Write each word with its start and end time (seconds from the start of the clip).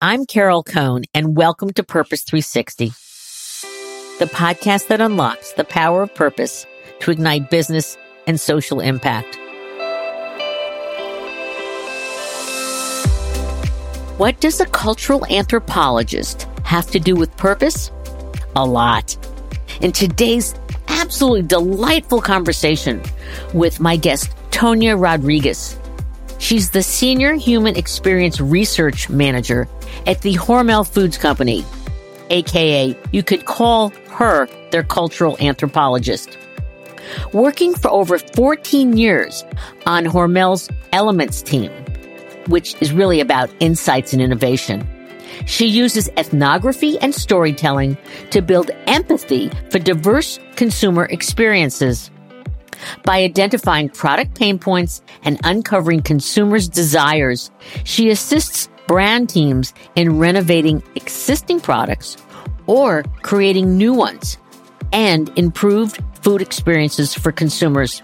I'm 0.00 0.26
Carol 0.26 0.62
Cone, 0.62 1.06
and 1.12 1.36
welcome 1.36 1.72
to 1.72 1.82
Purpose 1.82 2.22
360, 2.22 2.90
the 4.20 4.26
podcast 4.26 4.86
that 4.86 5.00
unlocks 5.00 5.54
the 5.54 5.64
power 5.64 6.02
of 6.02 6.14
purpose 6.14 6.66
to 7.00 7.10
ignite 7.10 7.50
business 7.50 7.98
and 8.28 8.38
social 8.38 8.78
impact. 8.78 9.34
What 14.18 14.38
does 14.38 14.60
a 14.60 14.66
cultural 14.66 15.26
anthropologist 15.26 16.46
have 16.62 16.88
to 16.92 17.00
do 17.00 17.16
with 17.16 17.36
purpose? 17.36 17.90
A 18.54 18.64
lot. 18.64 19.16
In 19.80 19.90
today's 19.90 20.54
absolutely 20.86 21.42
delightful 21.42 22.20
conversation 22.20 23.02
with 23.52 23.80
my 23.80 23.96
guest, 23.96 24.30
Tanya 24.52 24.96
Rodriguez. 24.96 25.76
She's 26.38 26.70
the 26.70 26.84
Senior 26.84 27.34
Human 27.34 27.74
Experience 27.74 28.40
Research 28.40 29.10
Manager 29.10 29.66
at 30.06 30.22
the 30.22 30.34
Hormel 30.34 30.86
Foods 30.86 31.18
Company, 31.18 31.64
aka 32.30 32.96
you 33.12 33.22
could 33.22 33.44
call 33.44 33.90
her 34.10 34.48
their 34.70 34.82
cultural 34.82 35.36
anthropologist. 35.40 36.36
Working 37.32 37.74
for 37.74 37.90
over 37.90 38.18
14 38.18 38.96
years 38.96 39.44
on 39.86 40.04
Hormel's 40.04 40.68
Elements 40.92 41.42
team, 41.42 41.70
which 42.48 42.74
is 42.82 42.92
really 42.92 43.20
about 43.20 43.50
insights 43.60 44.12
and 44.12 44.20
innovation. 44.20 44.86
She 45.46 45.66
uses 45.66 46.08
ethnography 46.16 46.98
and 47.00 47.14
storytelling 47.14 47.96
to 48.30 48.42
build 48.42 48.70
empathy 48.86 49.50
for 49.70 49.78
diverse 49.78 50.38
consumer 50.56 51.04
experiences. 51.06 52.10
By 53.04 53.22
identifying 53.22 53.88
product 53.88 54.34
pain 54.34 54.58
points 54.58 55.02
and 55.22 55.40
uncovering 55.44 56.02
consumers' 56.02 56.68
desires, 56.68 57.50
she 57.84 58.10
assists 58.10 58.68
brand 58.88 59.28
teams 59.28 59.72
in 59.94 60.18
renovating 60.18 60.82
existing 60.96 61.60
products 61.60 62.16
or 62.66 63.04
creating 63.22 63.78
new 63.78 63.94
ones 63.94 64.38
and 64.92 65.30
improved 65.38 66.02
food 66.22 66.42
experiences 66.42 67.14
for 67.14 67.30
consumers. 67.30 68.02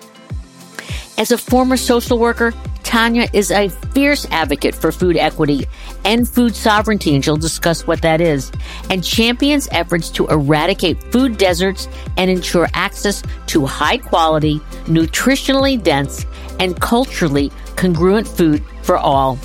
As 1.17 1.33
a 1.33 1.39
former 1.39 1.77
social 1.77 2.19
worker, 2.19 2.53
Tanya 2.83 3.29
is 3.33 3.51
a 3.51 3.69
fierce 3.69 4.27
advocate 4.31 4.75
for 4.75 4.93
food 4.93 5.17
equity 5.17 5.65
and 6.05 6.29
food 6.29 6.55
sovereignty, 6.55 7.15
and 7.15 7.25
she'll 7.25 7.37
discuss 7.37 7.87
what 7.87 8.03
that 8.03 8.21
is, 8.21 8.53
and 8.91 9.03
champions 9.03 9.69
efforts 9.73 10.11
to 10.11 10.27
eradicate 10.27 11.03
food 11.13 11.39
deserts 11.39 11.89
and 12.17 12.31
ensure 12.31 12.69
access 12.75 13.23
to 13.47 13.65
high 13.65 13.97
quality, 13.97 14.59
nutritionally 14.85 15.83
dense, 15.83 16.27
and 16.61 16.81
culturally 16.81 17.51
congruent 17.77 18.29
food 18.29 18.63
for 18.83 18.97
all. 18.97 19.39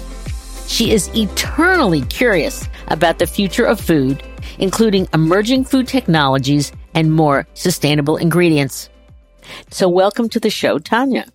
She 0.70 0.92
is 0.92 1.10
eternally 1.16 2.02
curious 2.04 2.70
about 2.90 3.18
the 3.18 3.26
future 3.26 3.66
of 3.66 3.82
food, 3.82 4.22
including 4.60 5.08
emerging 5.16 5.66
food 5.66 5.88
technologies 5.88 6.72
and 6.94 7.12
more 7.12 7.48
sustainable 7.56 8.18
ingredients. 8.18 8.88
So, 9.72 9.90
welcome 9.90 10.30
to 10.30 10.40
the 10.40 10.52
show, 10.52 10.78
Tanya. 10.78 11.26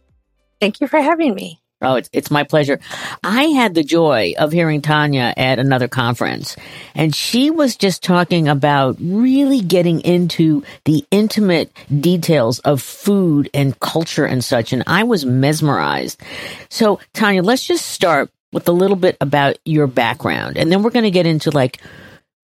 Thank 0.60 0.80
you 0.80 0.86
for 0.86 1.00
having 1.00 1.34
me. 1.34 1.60
Oh, 1.82 1.96
it's, 1.96 2.08
it's 2.12 2.30
my 2.30 2.44
pleasure. 2.44 2.78
I 3.24 3.46
had 3.46 3.74
the 3.74 3.82
joy 3.82 4.34
of 4.38 4.52
hearing 4.52 4.80
Tanya 4.80 5.34
at 5.36 5.58
another 5.58 5.88
conference, 5.88 6.56
and 6.94 7.12
she 7.12 7.50
was 7.50 7.76
just 7.76 8.04
talking 8.04 8.46
about 8.46 8.96
really 9.00 9.60
getting 9.60 10.00
into 10.00 10.62
the 10.84 11.04
intimate 11.10 11.72
details 12.00 12.60
of 12.60 12.80
food 12.80 13.50
and 13.52 13.78
culture 13.80 14.24
and 14.24 14.44
such, 14.44 14.72
and 14.72 14.84
I 14.86 15.02
was 15.02 15.26
mesmerized. 15.26 16.22
So, 16.70 17.00
Tanya, 17.12 17.42
let's 17.42 17.66
just 17.66 17.84
start 17.86 18.30
with 18.54 18.68
a 18.68 18.72
little 18.72 18.96
bit 18.96 19.18
about 19.20 19.58
your 19.64 19.86
background, 19.86 20.56
and 20.56 20.72
then 20.72 20.82
we're 20.82 20.90
going 20.90 21.04
to 21.04 21.10
get 21.10 21.26
into 21.26 21.50
like, 21.50 21.82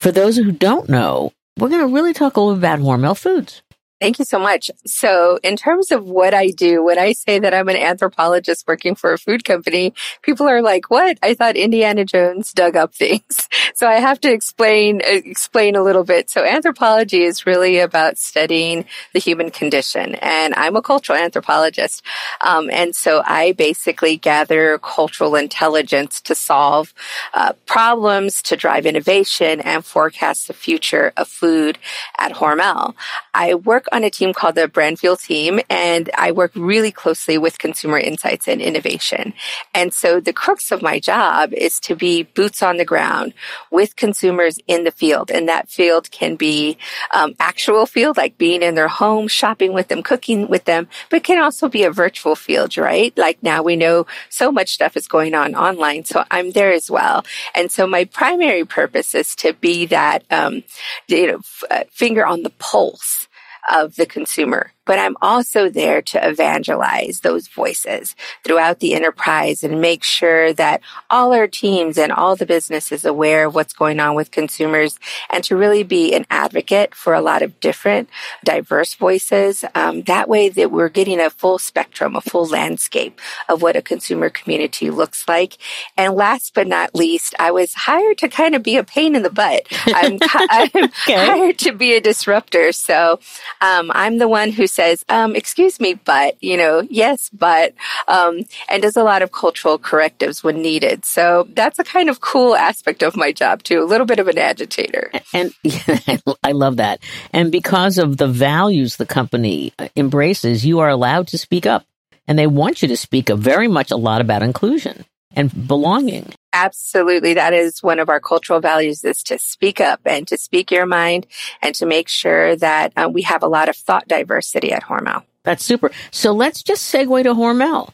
for 0.02 0.12
those 0.12 0.36
who 0.36 0.52
don't 0.52 0.90
know, 0.90 1.32
we're 1.58 1.70
going 1.70 1.88
to 1.88 1.94
really 1.94 2.14
talk 2.14 2.36
a 2.36 2.42
little 2.42 2.58
about 2.58 2.80
Hormel 2.80 3.18
Foods. 3.18 3.62
Thank 4.00 4.17
you 4.17 4.23
so 4.23 4.39
much. 4.39 4.72
So 4.86 5.39
in 5.44 5.58
terms 5.58 5.92
of 5.92 6.05
what 6.05 6.33
I 6.33 6.52
do, 6.52 6.84
when 6.85 6.97
I 6.97 7.12
say 7.12 7.38
that 7.40 7.53
I'm 7.53 7.68
an 7.68 7.75
anthropologist 7.75 8.66
working 8.66 8.96
for 8.96 9.12
a 9.12 9.18
food 9.18 9.44
company, 9.44 9.94
people 10.22 10.47
are 10.47 10.62
like, 10.62 10.90
what? 10.90 11.19
I 11.22 11.34
thought 11.34 11.57
Indiana 11.57 12.06
Jones 12.06 12.53
dug 12.53 12.75
up 12.75 12.94
things. 12.94 13.47
So 13.75 13.88
I 13.88 13.96
have 14.01 14.19
to 14.22 14.34
explain, 14.34 15.00
explain 15.06 15.78
a 15.78 15.81
little 15.81 16.03
bit. 16.03 16.29
So 16.29 16.44
anthropology 16.44 17.24
is 17.24 17.46
really 17.46 17.79
about 17.79 18.18
studying 18.18 18.84
the 19.13 19.19
human 19.19 19.51
condition 19.51 20.16
and 20.16 20.53
I'm 20.56 20.75
a 20.75 20.81
cultural 20.81 21.18
anthropologist. 21.18 22.03
Um, 22.41 22.69
and 22.72 22.94
so 22.94 23.22
I 23.25 23.53
basically 23.53 24.18
gather 24.18 24.79
cultural 24.79 25.35
intelligence 25.35 26.19
to 26.22 26.35
solve 26.35 26.94
uh, 27.34 27.53
problems, 27.68 28.41
to 28.44 28.57
drive 28.57 28.85
innovation 28.85 29.62
and 29.62 29.85
forecast 29.85 30.47
the 30.47 30.53
future 30.53 31.13
of 31.16 31.29
food 31.29 31.78
at 32.18 32.34
Hormel. 32.34 32.95
I 33.34 33.56
work 33.56 33.88
on 33.91 34.03
a 34.03 34.09
team 34.09 34.33
called 34.33 34.55
the 34.55 34.67
Brandfield 34.67 35.22
team, 35.22 35.59
and 35.69 36.09
I 36.17 36.31
work 36.31 36.51
really 36.55 36.91
closely 36.91 37.38
with 37.38 37.59
consumer 37.59 37.97
insights 37.97 38.47
and 38.47 38.61
innovation. 38.61 39.33
And 39.73 39.94
so 39.94 40.19
the 40.19 40.33
crux 40.33 40.72
of 40.72 40.81
my 40.81 41.00
job 41.00 41.53
is 41.53 41.79
to 41.81 41.95
be 41.95 42.23
boots 42.23 42.61
on 42.61 42.77
the 42.77 42.85
ground 42.85 43.33
with 43.72 43.95
consumers 43.95 44.59
in 44.67 44.83
the 44.83 44.91
field. 44.91 45.31
And 45.31 45.47
that 45.47 45.69
field 45.69 46.11
can 46.11 46.35
be 46.35 46.77
um, 47.13 47.35
actual 47.39 47.85
field, 47.85 48.17
like 48.17 48.38
being 48.38 48.61
in 48.61 48.75
their 48.75 48.88
home, 48.88 49.27
shopping 49.27 49.73
with 49.73 49.88
them, 49.88 50.03
cooking 50.03 50.47
with 50.47 50.66
them, 50.66 50.88
but 51.09 51.23
can 51.23 51.41
also 51.41 51.69
be 51.69 51.83
a 51.83 51.91
virtual 51.91 52.35
field, 52.35 52.77
right? 52.77 53.16
Like 53.17 53.41
now 53.44 53.63
we 53.63 53.75
know 53.75 54.06
so 54.29 54.51
much 54.51 54.73
stuff 54.73 54.97
is 54.97 55.07
going 55.07 55.33
on 55.33 55.56
online. 55.56 56.06
So 56.06 56.23
I'm 56.31 56.51
there 56.51 56.71
as 56.71 56.89
well. 56.89 57.25
And 57.56 57.71
so 57.71 57.88
my 57.88 58.06
primary 58.06 58.66
purpose 58.66 59.16
is 59.16 59.35
to 59.38 59.53
be 59.53 59.85
that, 59.88 60.23
um, 60.29 60.63
you 61.07 61.27
know, 61.27 61.38
f- 61.38 61.63
uh, 61.69 61.83
finger 61.91 62.25
on 62.25 62.44
the 62.44 62.51
pulse 62.51 63.27
of 63.69 63.96
the 63.96 64.06
consumer 64.06 64.72
but 64.89 64.97
I'm 64.97 65.17
also 65.22 65.69
there 65.69 66.01
to 66.01 66.27
evangelize 66.27 67.19
those 67.19 67.47
voices 67.47 68.16
throughout 68.44 68.79
the 68.79 68.95
enterprise 68.95 69.63
and 69.63 69.79
make 69.79 70.03
sure 70.03 70.51
that 70.53 70.81
all 71.11 71.31
our 71.31 71.47
teams 71.47 71.95
and 71.95 72.11
all 72.11 72.35
the 72.35 72.47
business 72.47 72.91
is 72.91 73.05
aware 73.05 73.45
of 73.45 73.53
what's 73.53 73.72
going 73.72 74.00
on 74.00 74.16
with 74.16 74.31
consumers 74.31 74.97
and 75.29 75.44
to 75.44 75.55
really 75.55 75.83
be 75.83 76.16
an 76.16 76.25
advocate 76.31 76.95
for 76.95 77.13
a 77.13 77.22
lot 77.22 77.44
of 77.44 77.59
different 77.59 78.09
diverse 78.44 78.95
voices. 78.95 79.63
Um, 79.75 80.01
that 80.03 80.27
way 80.27 80.50
that 80.50 80.72
we're 80.72 80.89
getting 80.89 81.19
a 81.19 81.29
full 81.29 81.59
spectrum, 81.59 82.16
a 82.16 82.21
full 82.21 82.47
landscape 82.47 83.21
of 83.47 83.61
what 83.61 83.75
a 83.75 83.83
consumer 83.83 84.31
community 84.31 84.89
looks 84.89 85.27
like. 85.27 85.59
And 85.97 86.16
last 86.16 86.56
but 86.56 86.66
not 86.66 86.95
least, 86.95 87.35
I 87.38 87.51
was 87.51 87.75
hired 87.75 88.17
to 88.17 88.27
kind 88.27 88.56
of 88.56 88.63
be 88.63 88.75
a 88.77 88.83
pain 88.83 89.16
in 89.16 89.21
the 89.21 89.29
butt. 89.29 89.67
I'm, 89.85 90.17
I'm 90.33 90.69
okay. 90.73 91.13
hired 91.13 91.59
to 91.59 91.73
be 91.73 91.94
a 91.94 92.01
disruptor. 92.01 92.71
So 92.71 93.19
um, 93.61 93.91
I'm 93.94 94.17
the 94.17 94.27
one 94.27 94.51
who 94.51 94.66
says, 94.79 95.03
um, 95.09 95.35
excuse 95.35 95.78
me, 95.81 95.94
but, 95.94 96.41
you 96.41 96.56
know, 96.56 96.81
yes, 96.90 97.29
but, 97.34 97.73
um, 98.07 98.40
and 98.69 98.81
does 98.81 98.95
a 98.95 99.03
lot 99.03 99.22
of 99.22 99.34
cultural 99.34 99.78
correctives 99.78 100.41
when 100.41 100.62
needed. 100.62 101.03
So 101.03 101.50
that's 101.53 101.79
a 101.79 101.84
kind 101.84 102.09
of 102.09 102.22
cool 102.22 102.56
aspect 102.56 103.03
of 103.03 103.18
my 103.18 103.34
job 103.34 103.62
too, 103.62 103.84
a 103.84 103.84
little 103.84 104.06
bit 104.06 104.19
of 104.19 104.29
an 104.29 104.38
agitator. 104.38 105.12
And 105.34 105.53
yeah, 105.63 106.18
I 106.44 106.53
love 106.53 106.78
that. 106.78 107.01
And 107.34 107.51
because 107.51 107.97
of 107.97 108.16
the 108.16 108.28
values 108.28 108.95
the 108.95 109.06
company 109.06 109.73
uh, 109.78 109.89
embraces, 109.97 110.66
you 110.66 110.79
are 110.79 110.89
allowed 110.89 111.28
to 111.28 111.38
speak 111.38 111.66
up 111.66 111.85
and 112.25 112.39
they 112.39 112.47
want 112.47 112.81
you 112.81 112.88
to 112.88 112.95
speak 112.95 113.29
up 113.29 113.39
very 113.39 113.68
much 113.68 113.91
a 113.91 113.97
lot 113.97 114.22
about 114.22 114.44
inclusion 114.44 115.03
and 115.35 115.67
belonging. 115.67 116.34
Absolutely. 116.53 117.35
That 117.35 117.53
is 117.53 117.84
one 117.84 118.00
of 118.00 118.09
our 118.09 118.19
cultural 118.19 118.59
values 118.59 119.03
is 119.03 119.23
to 119.23 119.38
speak 119.38 119.79
up 119.79 120.01
and 120.06 120.28
to 120.28 120.38
speak 120.38 120.72
your 120.72 120.85
mind 120.85 121.28
and 121.62 121.75
to 121.75 121.85
make 121.85 122.07
sure 122.07 122.56
that 122.56 122.94
uh, 122.97 123.09
we 123.12 123.22
have 123.23 123.44
a 123.44 123.47
lot 123.47 123.69
of 123.69 123.75
thought 123.75 124.07
diversity 124.07 124.72
at 124.72 124.84
Hormel. 124.84 125.23
That's 125.44 125.63
super. 125.63 125.91
So 126.12 126.34
let's 126.34 126.63
just 126.63 126.94
segue 126.94 127.23
to 127.23 127.34
Hormel 127.34 127.91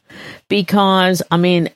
because, 0.47 1.21
I 1.29 1.37
mean, 1.37 1.69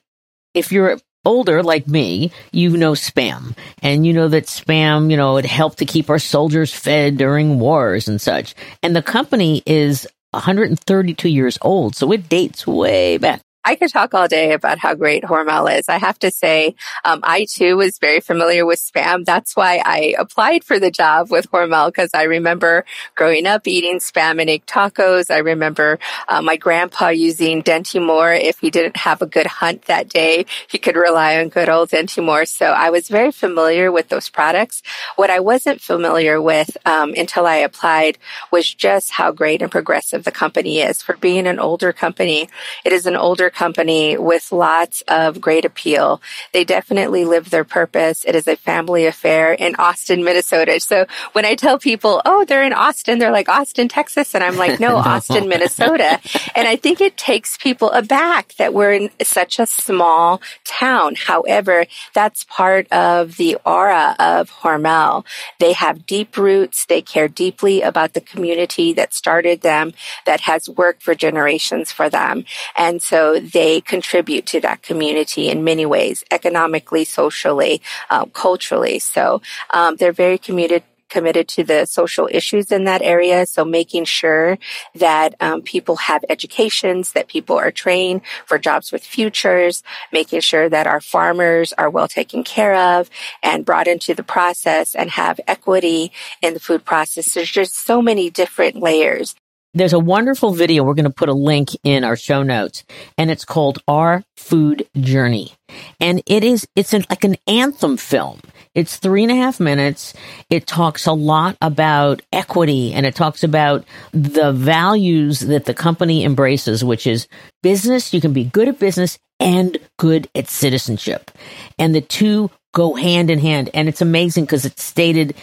if 0.54 0.72
you're 0.72 0.98
older 1.26 1.62
like 1.62 1.88
me, 1.88 2.32
you 2.52 2.76
know 2.76 2.94
spam 2.94 3.56
and 3.82 4.06
you 4.06 4.14
know 4.14 4.30
that 4.30 4.46
spam, 4.46 5.12
you 5.12 5.18
know, 5.18 5.38
it 5.38 5.46
helped 5.46 5.80
to 5.80 5.86
keep 5.86 6.10
our 6.10 6.20
soldiers 6.20 6.74
fed 6.74 7.18
during 7.18 7.60
wars 7.60 8.08
and 8.08 8.20
such. 8.20 8.56
And 8.82 8.96
the 8.96 9.04
company 9.04 9.62
is 9.66 10.08
132 10.32 11.30
years 11.30 11.58
old, 11.62 11.96
so 11.96 12.12
it 12.12 12.30
dates 12.30 12.66
way 12.66 13.18
back. 13.18 13.42
I 13.66 13.76
could 13.76 13.90
talk 13.90 14.14
all 14.14 14.28
day 14.28 14.54
about 14.54 14.80
how 14.80 14.96
great 14.96 15.24
Hormel 15.24 15.78
is. 15.78 15.90
I 15.90 15.98
have 15.98 16.18
to 16.20 16.32
say, 16.32 16.76
um, 17.04 17.20
I 17.24 17.46
too 17.46 17.76
was 17.76 17.98
very 18.00 18.22
familiar 18.22 18.66
with 18.66 18.80
spam. 18.80 19.26
That's 19.26 19.56
why 19.56 19.82
I 19.86 20.16
applied 20.18 20.64
for 20.64 20.80
the 20.80 20.90
job 20.90 21.30
with 21.30 21.52
Hormel 21.52 21.90
because 21.90 22.12
I 22.14 22.24
remember 22.24 22.86
growing 23.16 23.46
up 23.46 23.68
eating 23.68 24.00
spam 24.00 24.40
and 24.40 24.50
egg 24.50 24.66
tacos. 24.66 25.30
I 25.30 25.40
remember 25.40 26.00
uh, 26.30 26.42
my 26.42 26.56
grandpa 26.56 27.10
using 27.10 27.62
Dinty-Moore. 27.62 28.34
If 28.34 28.60
he 28.60 28.70
didn't 28.70 28.98
have 28.98 29.22
a 29.22 29.26
good 29.26 29.48
hunt 29.48 29.86
that 29.86 30.08
day, 30.08 30.46
he 30.70 30.78
could 30.78 30.96
rely 30.96 31.38
on 31.38 31.50
good 31.50 31.68
old 31.68 31.90
Dinty-Moore. 31.90 32.46
So 32.46 32.68
I 32.68 32.90
was 32.92 33.10
very 33.10 33.32
familiar 33.32 33.92
with 33.92 34.08
those 34.08 34.30
products. 34.30 34.82
What 35.18 35.30
I 35.30 35.42
wasn't 35.42 35.82
familiar 35.82 36.42
with 36.42 36.78
um, 36.86 37.14
until 37.16 37.46
I 37.46 37.58
applied 37.58 38.18
was 38.52 38.74
just 38.74 39.12
how 39.12 39.34
great 39.34 39.62
and 39.62 39.72
progressive 39.72 40.24
the 40.24 40.32
company 40.32 40.80
is. 40.80 41.02
For 41.02 41.18
being 41.18 41.46
an 41.46 41.60
older 41.60 41.92
company, 41.92 42.50
it 42.86 42.94
is 42.94 43.06
an 43.06 43.18
older 43.18 43.49
company 43.50 44.18
with 44.18 44.52
lots 44.52 45.02
of 45.08 45.42
great 45.42 45.66
appeal. 45.66 46.22
They 46.54 46.64
definitely 46.64 47.26
live 47.26 47.50
their 47.50 47.64
purpose. 47.64 48.24
It 48.26 48.36
is 48.36 48.48
a 48.48 48.56
family 48.56 49.06
affair 49.06 49.54
in 49.54 49.76
Austin, 49.76 50.24
Minnesota. 50.24 50.80
So 50.80 51.06
when 51.34 51.46
I 51.46 51.56
tell 51.56 51.80
people, 51.80 52.22
oh, 52.26 52.46
they're 52.46 52.64
in 52.64 52.74
Austin, 52.74 53.20
they're 53.20 53.32
like 53.32 53.50
Austin, 53.50 53.88
Texas. 53.88 54.36
And 54.36 54.44
I'm 54.44 54.58
like, 54.58 54.80
no, 54.80 54.96
Austin, 55.10 55.48
Minnesota. 55.48 56.20
And 56.56 56.68
I 56.68 56.76
think 56.76 57.02
it 57.02 57.18
takes 57.18 57.58
people 57.58 57.92
aback 57.92 58.56
that 58.56 58.74
we're 58.74 58.94
in 58.94 59.10
such 59.24 59.60
a 59.60 59.66
small 59.66 60.42
town. 60.64 61.16
However, 61.16 61.86
that's 62.14 62.44
part 62.46 62.92
of 62.92 63.38
the 63.38 63.58
aura 63.66 64.16
of 64.20 64.52
Hormel. 64.52 65.26
They 65.60 65.74
have 65.74 66.06
deep 66.06 66.38
roots. 66.38 66.86
They 66.86 67.02
care 67.02 67.28
deeply 67.28 67.82
about 67.82 68.14
the 68.14 68.22
community 68.22 68.94
that 68.94 69.14
started 69.14 69.62
them, 69.62 69.94
that 70.26 70.42
has 70.42 70.70
worked 70.70 71.04
for 71.04 71.16
generations 71.16 71.92
for 71.92 72.10
them. 72.10 72.46
And 72.76 73.02
so 73.02 73.39
they 73.40 73.82
contribute 73.82 74.46
to 74.48 74.62
that 74.62 74.82
community 74.82 75.50
in 75.50 75.64
many 75.64 75.86
ways, 75.86 76.24
economically, 76.32 77.06
socially, 77.06 77.82
uh, 78.10 78.26
culturally. 78.26 79.00
So 79.00 79.42
um, 79.72 79.96
they're 79.96 80.12
very 80.12 80.38
committed 80.38 80.84
committed 81.10 81.48
to 81.48 81.64
the 81.64 81.86
social 81.86 82.30
issues 82.32 82.72
in 82.72 82.86
that 82.86 83.02
area. 83.02 83.46
So 83.46 83.66
making 83.66 84.06
sure 84.06 84.58
that 84.96 85.36
um, 85.40 85.62
people 85.62 85.98
have 85.98 86.24
educations, 86.30 87.12
that 87.14 87.28
people 87.28 87.58
are 87.58 87.72
trained 87.72 88.22
for 88.46 88.58
jobs 88.58 88.92
with 88.92 89.04
futures, 89.04 89.84
making 90.14 90.42
sure 90.42 90.70
that 90.70 90.88
our 90.88 91.02
farmers 91.02 91.74
are 91.74 91.90
well 91.90 92.08
taken 92.08 92.44
care 92.44 92.76
of 92.76 93.10
and 93.44 93.66
brought 93.66 93.88
into 93.88 94.14
the 94.14 94.24
process 94.24 94.96
and 94.96 95.10
have 95.10 95.40
equity 95.48 96.12
in 96.42 96.54
the 96.54 96.60
food 96.60 96.86
process. 96.86 97.34
There's 97.34 97.50
just 97.50 97.76
so 97.76 98.02
many 98.02 98.30
different 98.30 98.78
layers. 98.78 99.36
There's 99.76 99.94
a 99.94 100.00
wonderful 100.00 100.52
video. 100.52 100.84
We're 100.84 100.96
going 100.96 101.04
to 101.04 101.12
put 101.12 101.30
a 101.30 101.34
link 101.34 101.70
in 101.84 102.04
our 102.04 102.16
show 102.16 102.42
notes 102.42 102.84
and 103.20 103.30
it's 103.30 103.46
called 103.46 103.78
Our 103.88 104.24
Food 104.36 104.88
Journey. 104.98 105.54
And 106.00 106.24
it 106.26 106.44
is, 106.44 106.68
it's 106.76 106.92
an, 106.94 107.06
like 107.08 107.24
an 107.24 107.36
anthem 107.46 107.96
film. 107.96 108.40
It's 108.74 108.98
three 108.98 109.22
and 109.22 109.32
a 109.32 109.36
half 109.36 109.60
minutes. 109.60 110.16
It 110.50 110.66
talks 110.66 111.06
a 111.06 111.14
lot 111.14 111.56
about 111.62 112.24
equity 112.34 112.94
and 112.94 113.06
it 113.06 113.14
talks 113.14 113.44
about 113.44 113.86
the 114.12 114.52
values 114.52 115.42
that 115.42 115.66
the 115.66 115.76
company 115.76 116.24
embraces, 116.26 116.84
which 116.84 117.06
is 117.06 117.28
business. 117.62 118.12
You 118.12 118.22
can 118.22 118.34
be 118.34 118.46
good 118.46 118.70
at 118.70 118.80
business 118.80 119.20
and 119.40 119.78
good 119.98 120.28
at 120.34 120.48
citizenship. 120.48 121.30
And 121.78 121.94
the 121.94 122.02
two 122.02 122.50
go 122.74 122.96
hand 122.96 123.30
in 123.30 123.38
hand. 123.38 123.70
And 123.76 123.88
it's 123.88 124.02
amazing 124.02 124.46
because 124.46 124.66
it's 124.66 124.84
stated, 124.84 125.36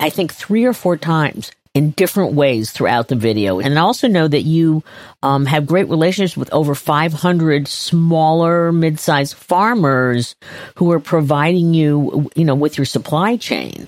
I 0.00 0.08
think, 0.08 0.32
three 0.32 0.64
or 0.64 0.72
four 0.72 0.96
times 0.96 1.50
in 1.78 1.92
different 1.92 2.32
ways 2.34 2.72
throughout 2.72 3.06
the 3.06 3.14
video. 3.14 3.60
And 3.60 3.78
I 3.78 3.82
also 3.82 4.08
know 4.08 4.26
that 4.26 4.42
you 4.42 4.82
um, 5.22 5.46
have 5.46 5.64
great 5.64 5.88
relationships 5.88 6.36
with 6.36 6.52
over 6.52 6.74
500 6.74 7.68
smaller, 7.68 8.72
mid-sized 8.72 9.36
farmers 9.36 10.34
who 10.74 10.90
are 10.90 10.98
providing 10.98 11.74
you, 11.74 12.28
you 12.34 12.44
know, 12.44 12.56
with 12.56 12.76
your 12.76 12.84
supply 12.84 13.36
chain. 13.36 13.86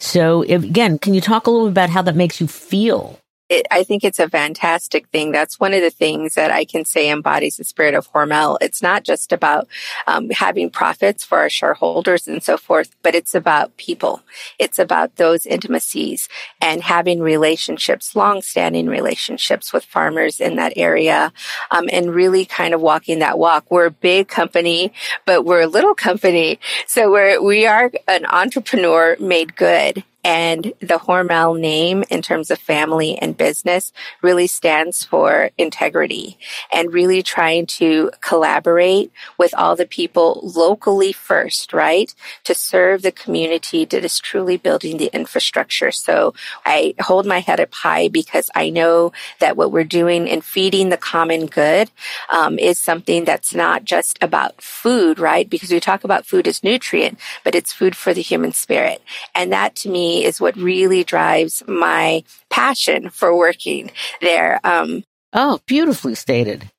So 0.00 0.42
if, 0.42 0.64
again, 0.64 0.98
can 0.98 1.14
you 1.14 1.20
talk 1.20 1.46
a 1.46 1.50
little 1.52 1.68
bit 1.68 1.72
about 1.74 1.90
how 1.90 2.02
that 2.02 2.16
makes 2.16 2.40
you 2.40 2.48
feel? 2.48 3.20
It, 3.48 3.66
I 3.70 3.82
think 3.82 4.04
it's 4.04 4.18
a 4.18 4.28
fantastic 4.28 5.08
thing. 5.08 5.32
That's 5.32 5.58
one 5.58 5.72
of 5.72 5.80
the 5.80 5.90
things 5.90 6.34
that 6.34 6.50
I 6.50 6.64
can 6.64 6.84
say 6.84 7.10
embodies 7.10 7.56
the 7.56 7.64
spirit 7.64 7.94
of 7.94 8.10
Hormel. 8.12 8.58
It's 8.60 8.82
not 8.82 9.04
just 9.04 9.32
about 9.32 9.68
um, 10.06 10.30
having 10.30 10.70
profits 10.70 11.24
for 11.24 11.38
our 11.38 11.48
shareholders 11.48 12.28
and 12.28 12.42
so 12.42 12.56
forth, 12.56 12.94
but 13.02 13.14
it's 13.14 13.34
about 13.34 13.76
people. 13.76 14.22
It's 14.58 14.78
about 14.78 15.16
those 15.16 15.46
intimacies 15.46 16.28
and 16.60 16.82
having 16.82 17.20
relationships, 17.20 18.14
long-standing 18.14 18.86
relationships 18.86 19.72
with 19.72 19.84
farmers 19.84 20.40
in 20.40 20.56
that 20.56 20.74
area, 20.76 21.32
um, 21.70 21.88
and 21.90 22.14
really 22.14 22.44
kind 22.44 22.74
of 22.74 22.80
walking 22.80 23.20
that 23.20 23.38
walk. 23.38 23.70
We're 23.70 23.86
a 23.86 23.90
big 23.90 24.28
company, 24.28 24.92
but 25.24 25.44
we're 25.44 25.62
a 25.62 25.66
little 25.66 25.94
company, 25.94 26.58
so 26.86 27.10
we're 27.10 27.42
we 27.42 27.66
are 27.66 27.90
an 28.06 28.26
entrepreneur 28.26 29.16
made 29.20 29.56
good 29.56 30.04
and 30.24 30.72
the 30.80 30.98
Hormel 30.98 31.58
name 31.58 32.04
in 32.10 32.22
terms 32.22 32.50
of 32.50 32.58
family 32.58 33.16
and 33.16 33.36
business 33.36 33.92
really 34.20 34.46
stands 34.46 35.04
for 35.04 35.50
integrity 35.56 36.38
and 36.72 36.92
really 36.92 37.22
trying 37.22 37.66
to 37.66 38.10
collaborate 38.20 39.12
with 39.38 39.54
all 39.54 39.76
the 39.76 39.86
people 39.86 40.40
locally 40.42 41.12
first, 41.12 41.72
right? 41.72 42.14
To 42.44 42.54
serve 42.54 43.02
the 43.02 43.12
community 43.12 43.84
that 43.84 44.04
is 44.04 44.18
truly 44.18 44.56
building 44.56 44.96
the 44.96 45.10
infrastructure. 45.12 45.92
So 45.92 46.34
I 46.64 46.94
hold 47.00 47.24
my 47.24 47.38
head 47.38 47.60
up 47.60 47.72
high 47.72 48.08
because 48.08 48.50
I 48.54 48.70
know 48.70 49.12
that 49.38 49.56
what 49.56 49.70
we're 49.70 49.84
doing 49.84 50.26
in 50.26 50.40
feeding 50.40 50.88
the 50.88 50.96
common 50.96 51.46
good 51.46 51.90
um, 52.32 52.58
is 52.58 52.78
something 52.78 53.24
that's 53.24 53.54
not 53.54 53.84
just 53.84 54.18
about 54.20 54.60
food, 54.60 55.18
right? 55.18 55.48
Because 55.48 55.70
we 55.70 55.80
talk 55.80 56.02
about 56.04 56.26
food 56.26 56.48
as 56.48 56.64
nutrient, 56.64 57.18
but 57.44 57.54
it's 57.54 57.72
food 57.72 57.96
for 57.96 58.12
the 58.12 58.22
human 58.22 58.52
spirit. 58.52 59.00
And 59.34 59.52
that 59.52 59.76
to 59.76 59.88
me 59.88 60.07
is 60.16 60.40
what 60.40 60.56
really 60.56 61.04
drives 61.04 61.62
my 61.66 62.24
passion 62.50 63.10
for 63.10 63.36
working 63.36 63.90
there. 64.20 64.60
Um, 64.64 65.04
oh, 65.32 65.60
beautifully 65.66 66.14
stated. 66.14 66.70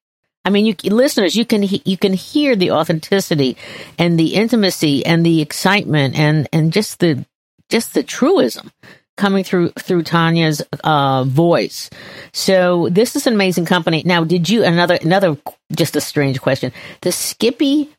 I 0.46 0.50
mean, 0.52 0.66
you 0.66 0.76
listeners, 0.84 1.36
you 1.36 1.46
can 1.46 1.64
you 1.64 1.98
can 1.98 2.14
hear 2.14 2.56
the 2.56 2.72
authenticity 2.72 3.58
and 3.98 4.20
the 4.20 4.36
intimacy 4.36 5.06
and 5.06 5.26
the 5.26 5.42
excitement 5.42 6.18
and 6.18 6.48
and 6.54 6.74
just 6.74 7.00
the 7.00 7.26
just 7.70 7.94
the 7.94 8.04
truism 8.04 8.72
coming 9.18 9.44
through 9.44 9.70
through 9.72 10.04
Tanya's 10.04 10.64
uh, 10.84 11.24
voice. 11.26 11.90
So 12.32 12.88
this 12.90 13.16
is 13.16 13.28
an 13.28 13.34
amazing 13.34 13.66
company. 13.66 14.02
Now, 14.06 14.24
did 14.24 14.50
you 14.50 14.64
another 14.64 14.98
another 15.02 15.38
just 15.74 15.96
a 15.96 16.02
strange 16.02 16.42
question? 16.42 16.72
The 17.02 17.12
Skippy 17.12 17.90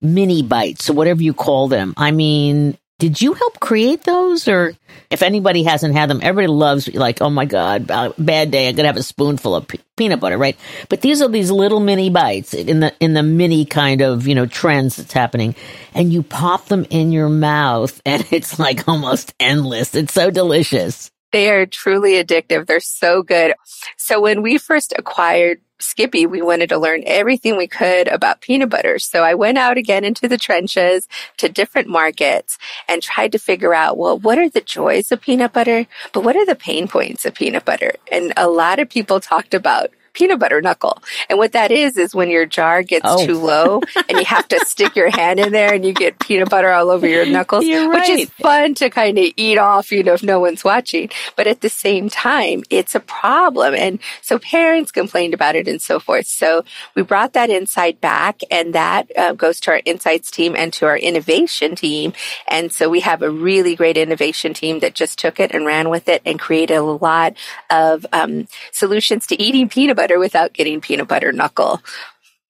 mini 0.00 0.42
bites, 0.42 0.90
whatever 0.90 1.22
you 1.22 1.34
call 1.34 1.68
them. 1.68 1.94
I 1.96 2.10
mean, 2.10 2.76
did 3.00 3.20
you 3.20 3.32
help 3.32 3.58
create 3.58 4.04
those 4.04 4.46
or 4.46 4.74
if 5.10 5.22
anybody 5.22 5.64
hasn't 5.64 5.94
had 5.94 6.08
them 6.08 6.20
everybody 6.22 6.46
loves 6.46 6.92
like 6.94 7.20
oh 7.20 7.30
my 7.30 7.44
god 7.44 7.90
uh, 7.90 8.12
bad 8.18 8.50
day 8.50 8.68
i'm 8.68 8.76
gonna 8.76 8.88
have 8.88 8.96
a 8.96 9.02
spoonful 9.02 9.56
of 9.56 9.66
pe- 9.66 9.78
peanut 10.00 10.18
butter 10.18 10.38
right? 10.38 10.56
But 10.88 11.02
these 11.02 11.20
are 11.20 11.28
these 11.28 11.50
little 11.50 11.78
mini 11.78 12.08
bites 12.08 12.54
in 12.54 12.80
the 12.80 12.94
in 13.00 13.12
the 13.12 13.22
mini 13.22 13.66
kind 13.66 14.00
of 14.00 14.26
you 14.26 14.34
know 14.34 14.46
trends 14.46 14.96
that's 14.96 15.12
happening 15.12 15.54
and 15.94 16.10
you 16.10 16.22
pop 16.22 16.66
them 16.66 16.86
in 16.88 17.12
your 17.12 17.28
mouth 17.28 18.00
and 18.06 18.26
it's 18.30 18.58
like 18.58 18.88
almost 18.88 19.34
endless. 19.38 19.94
It's 19.94 20.14
so 20.14 20.30
delicious 20.30 21.10
they 21.32 21.50
are 21.50 21.66
truly 21.66 22.22
addictive 22.22 22.66
they're 22.66 22.80
so 22.80 23.22
good 23.22 23.54
so 23.96 24.20
when 24.20 24.42
we 24.42 24.58
first 24.58 24.92
acquired 24.98 25.60
Skippy, 25.80 26.26
we 26.26 26.42
wanted 26.42 26.68
to 26.68 26.78
learn 26.78 27.02
everything 27.06 27.56
we 27.56 27.66
could 27.66 28.08
about 28.08 28.40
peanut 28.40 28.70
butter. 28.70 28.98
So 28.98 29.22
I 29.22 29.34
went 29.34 29.58
out 29.58 29.78
again 29.78 30.04
into 30.04 30.28
the 30.28 30.38
trenches 30.38 31.08
to 31.38 31.48
different 31.48 31.88
markets 31.88 32.58
and 32.88 33.02
tried 33.02 33.32
to 33.32 33.38
figure 33.38 33.74
out, 33.74 33.96
well, 33.96 34.18
what 34.18 34.38
are 34.38 34.48
the 34.48 34.60
joys 34.60 35.10
of 35.10 35.20
peanut 35.20 35.52
butter? 35.52 35.86
But 36.12 36.24
what 36.24 36.36
are 36.36 36.46
the 36.46 36.54
pain 36.54 36.86
points 36.86 37.24
of 37.24 37.34
peanut 37.34 37.64
butter? 37.64 37.92
And 38.12 38.32
a 38.36 38.48
lot 38.48 38.78
of 38.78 38.88
people 38.88 39.20
talked 39.20 39.54
about 39.54 39.90
peanut 40.12 40.38
butter 40.38 40.60
knuckle. 40.60 40.98
And 41.28 41.38
what 41.38 41.52
that 41.52 41.70
is, 41.70 41.96
is 41.96 42.14
when 42.14 42.30
your 42.30 42.46
jar 42.46 42.82
gets 42.82 43.04
oh. 43.06 43.24
too 43.26 43.38
low 43.38 43.80
and 44.08 44.18
you 44.18 44.24
have 44.24 44.48
to 44.48 44.60
stick 44.66 44.96
your 44.96 45.10
hand 45.10 45.40
in 45.40 45.52
there 45.52 45.72
and 45.72 45.84
you 45.84 45.92
get 45.92 46.18
peanut 46.18 46.50
butter 46.50 46.70
all 46.70 46.90
over 46.90 47.06
your 47.06 47.26
knuckles, 47.26 47.66
right. 47.66 47.88
which 47.88 48.08
is 48.08 48.30
fun 48.30 48.74
to 48.74 48.90
kind 48.90 49.18
of 49.18 49.26
eat 49.36 49.58
off, 49.58 49.92
you 49.92 50.02
know, 50.02 50.14
if 50.14 50.22
no 50.22 50.40
one's 50.40 50.64
watching. 50.64 51.10
But 51.36 51.46
at 51.46 51.60
the 51.60 51.68
same 51.68 52.08
time, 52.08 52.62
it's 52.70 52.94
a 52.94 53.00
problem. 53.00 53.74
And 53.74 53.98
so 54.22 54.38
parents 54.38 54.90
complained 54.90 55.34
about 55.34 55.56
it 55.56 55.68
and 55.68 55.80
so 55.80 56.00
forth. 56.00 56.26
So 56.26 56.64
we 56.94 57.02
brought 57.02 57.32
that 57.34 57.50
insight 57.50 58.00
back 58.00 58.40
and 58.50 58.74
that 58.74 59.10
uh, 59.16 59.32
goes 59.34 59.60
to 59.60 59.72
our 59.72 59.82
insights 59.84 60.30
team 60.30 60.54
and 60.56 60.72
to 60.74 60.86
our 60.86 60.96
innovation 60.96 61.74
team. 61.74 62.12
And 62.48 62.72
so 62.72 62.88
we 62.88 63.00
have 63.00 63.22
a 63.22 63.30
really 63.30 63.76
great 63.76 63.96
innovation 63.96 64.54
team 64.54 64.80
that 64.80 64.94
just 64.94 65.18
took 65.18 65.40
it 65.40 65.52
and 65.52 65.66
ran 65.66 65.90
with 65.90 66.08
it 66.08 66.22
and 66.24 66.38
created 66.38 66.76
a 66.76 66.82
lot 66.82 67.34
of 67.70 68.06
um, 68.12 68.48
solutions 68.72 69.26
to 69.28 69.40
eating 69.40 69.68
peanut 69.68 69.96
butter 70.00 70.18
without 70.18 70.54
getting 70.54 70.80
peanut 70.80 71.08
butter 71.08 71.30
knuckle. 71.30 71.82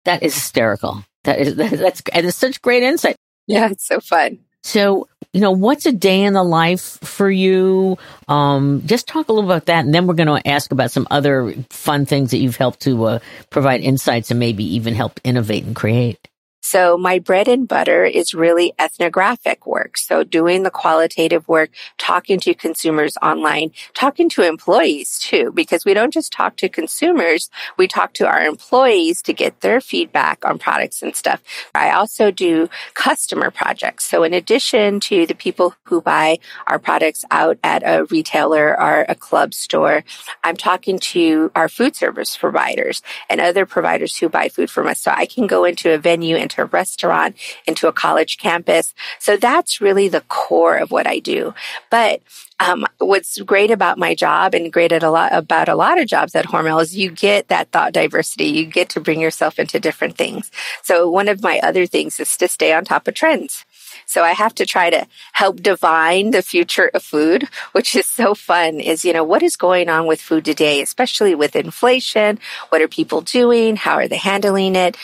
That 0.05 0.23
is 0.23 0.35
hysterical. 0.35 1.05
That 1.25 1.41
is 1.41 1.57
that's 1.57 2.03
and 2.13 2.27
it's 2.27 2.37
such 2.37 2.63
great 2.63 2.85
insight. 2.85 3.17
Yeah, 3.47 3.71
it's 3.71 3.87
so 3.87 3.99
fun. 3.99 4.39
So, 4.63 5.09
you 5.33 5.41
know, 5.41 5.51
what's 5.53 5.87
a 5.87 5.93
day 5.93 6.23
in 6.23 6.35
the 6.35 6.45
life 6.45 6.99
for 7.03 7.31
you? 7.31 7.97
Um, 8.29 8.83
just 8.87 9.09
talk 9.09 9.29
a 9.29 9.33
little 9.33 9.51
about 9.51 9.67
that, 9.67 9.85
and 9.85 9.95
then 9.95 10.07
we're 10.07 10.15
going 10.15 10.43
to 10.43 10.49
ask 10.49 10.71
about 10.71 10.91
some 10.91 11.07
other 11.11 11.55
fun 11.71 12.07
things 12.07 12.31
that 12.31 12.39
you've 12.39 12.57
helped 12.57 12.81
to 12.81 13.05
uh, 13.05 13.19
provide 13.49 13.81
insights 13.81 14.31
and 14.31 14.39
maybe 14.39 14.77
even 14.77 14.95
help 14.95 15.19
innovate 15.25 15.65
and 15.65 15.75
create. 15.75 16.29
So 16.61 16.99
my 16.99 17.19
bread 17.19 17.49
and 17.49 17.67
butter 17.67 18.05
is 18.05 18.35
really 18.35 18.75
ethnographic 18.79 19.67
work. 19.67 19.97
So 19.97 20.23
doing 20.25 20.63
the 20.63 20.71
qualitative 20.71 21.49
work, 21.49 21.71
talking 21.99 22.39
to 22.41 22.55
consumers 22.55 23.17
online, 23.23 23.73
talking 23.95 24.29
to 24.31 24.43
employees 24.43 25.19
too, 25.19 25.53
because 25.55 25.85
we 25.85 25.95
don't 25.95 26.13
just 26.13 26.33
talk 26.33 26.57
to 26.57 26.69
consumers. 26.69 27.51
We 27.77 27.89
talk 27.89 28.13
to 28.15 28.27
our 28.27 28.41
employees 28.41 29.23
to 29.23 29.33
get 29.33 29.61
their 29.61 29.81
feedback 29.81 30.45
on 30.45 30.59
products 30.59 31.03
and 31.03 31.17
stuff. 31.17 31.43
I 31.75 31.91
also 31.91 32.31
do 32.31 32.69
customer 32.95 33.51
projects. 33.51 34.05
So 34.05 34.23
in 34.23 34.35
addition 34.35 35.01
to 35.01 35.27
the 35.27 35.35
people 35.35 35.75
who 35.85 36.01
buy 36.01 36.39
our 36.67 36.79
products 36.79 37.25
out 37.31 37.59
at 37.65 37.83
a 37.85 38.05
retailer 38.11 38.79
or 38.79 39.07
a 39.09 39.15
club 39.15 39.55
store, 39.55 40.05
I'm 40.45 40.57
talking 40.57 40.99
to 40.99 41.51
our 41.55 41.69
food 41.69 41.97
service 41.97 42.37
providers 42.37 43.03
and 43.29 43.41
other 43.41 43.67
providers 43.67 44.17
who 44.17 44.29
buy 44.29 44.49
food 44.49 44.71
from 44.71 44.87
us. 44.87 45.01
So 45.01 45.11
I 45.15 45.27
can 45.27 45.47
go 45.47 45.65
into 45.65 45.93
a 45.93 45.99
venue 45.99 46.37
and 46.37 46.50
a 46.59 46.65
restaurant, 46.65 47.37
into 47.67 47.89
a 47.89 47.93
college 47.93 48.39
campus. 48.39 48.95
So 49.19 49.37
that's 49.37 49.81
really 49.81 50.09
the 50.09 50.23
core 50.23 50.77
of 50.77 50.91
what 50.91 51.07
I 51.07 51.19
do. 51.19 51.55
But 51.91 52.23
um, 52.61 52.87
what's 52.99 53.41
great 53.41 53.71
about 53.71 53.99
my 53.99 54.15
job 54.15 54.55
and 54.55 54.73
great 54.73 54.93
at 54.93 55.03
a 55.03 55.11
lot 55.11 55.33
about 55.33 55.69
a 55.69 55.75
lot 55.75 55.99
of 55.99 56.07
jobs 56.07 56.35
at 56.35 56.45
Hormel 56.47 56.83
is 56.83 56.95
you 56.95 57.11
get 57.11 57.49
that 57.49 57.71
thought 57.71 57.95
diversity. 57.95 58.45
You 58.45 58.67
get 58.67 58.91
to 58.91 59.01
bring 59.01 59.21
yourself 59.21 59.59
into 59.59 59.81
different 59.81 60.17
things. 60.19 60.51
So 60.83 61.09
one 61.09 61.29
of 61.29 61.43
my 61.43 61.59
other 61.61 61.87
things 61.87 62.21
is 62.21 62.37
to 62.37 62.49
stay 62.49 62.73
on 62.73 62.85
top 62.85 63.09
of 63.09 63.15
trends. 63.15 63.65
So 64.05 64.23
I 64.25 64.33
have 64.33 64.55
to 64.57 64.67
try 64.67 64.91
to 64.91 65.07
help 65.33 65.63
divine 65.63 66.33
the 66.33 66.43
future 66.43 66.91
of 66.93 67.03
food, 67.03 67.49
which 67.73 67.95
is 67.95 68.07
so 68.07 68.35
fun 68.35 68.81
is, 68.81 69.05
you 69.05 69.13
know, 69.13 69.25
what 69.25 69.43
is 69.43 69.57
going 69.57 69.89
on 69.89 70.07
with 70.07 70.21
food 70.21 70.45
today, 70.45 70.83
especially 70.83 71.35
with 71.35 71.57
inflation? 71.57 72.39
What 72.69 72.83
are 72.83 72.89
people 72.89 73.21
doing? 73.21 73.77
How 73.77 73.95
are 73.95 74.09
they 74.09 74.17
handling 74.17 74.77
it? 74.77 74.97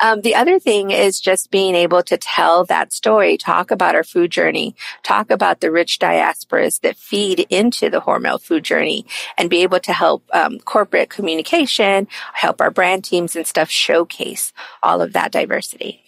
Um, 0.00 0.20
the 0.20 0.34
other 0.34 0.58
thing 0.58 0.90
is 0.90 1.20
just 1.20 1.50
being 1.50 1.74
able 1.74 2.02
to 2.04 2.16
tell 2.16 2.64
that 2.64 2.92
story, 2.92 3.36
talk 3.36 3.70
about 3.70 3.94
our 3.94 4.04
food 4.04 4.30
journey, 4.30 4.74
talk 5.02 5.30
about 5.30 5.60
the 5.60 5.70
rich 5.70 5.98
diasporas 5.98 6.80
that 6.80 6.96
feed 6.96 7.46
into 7.50 7.90
the 7.90 8.00
Hormel 8.00 8.40
food 8.40 8.64
journey, 8.64 9.06
and 9.38 9.50
be 9.50 9.62
able 9.62 9.80
to 9.80 9.92
help 9.92 10.24
um, 10.32 10.58
corporate 10.60 11.10
communication, 11.10 12.08
help 12.32 12.60
our 12.60 12.70
brand 12.70 13.04
teams 13.04 13.36
and 13.36 13.46
stuff 13.46 13.70
showcase 13.70 14.52
all 14.82 15.00
of 15.00 15.12
that 15.12 15.32
diversity. 15.32 16.02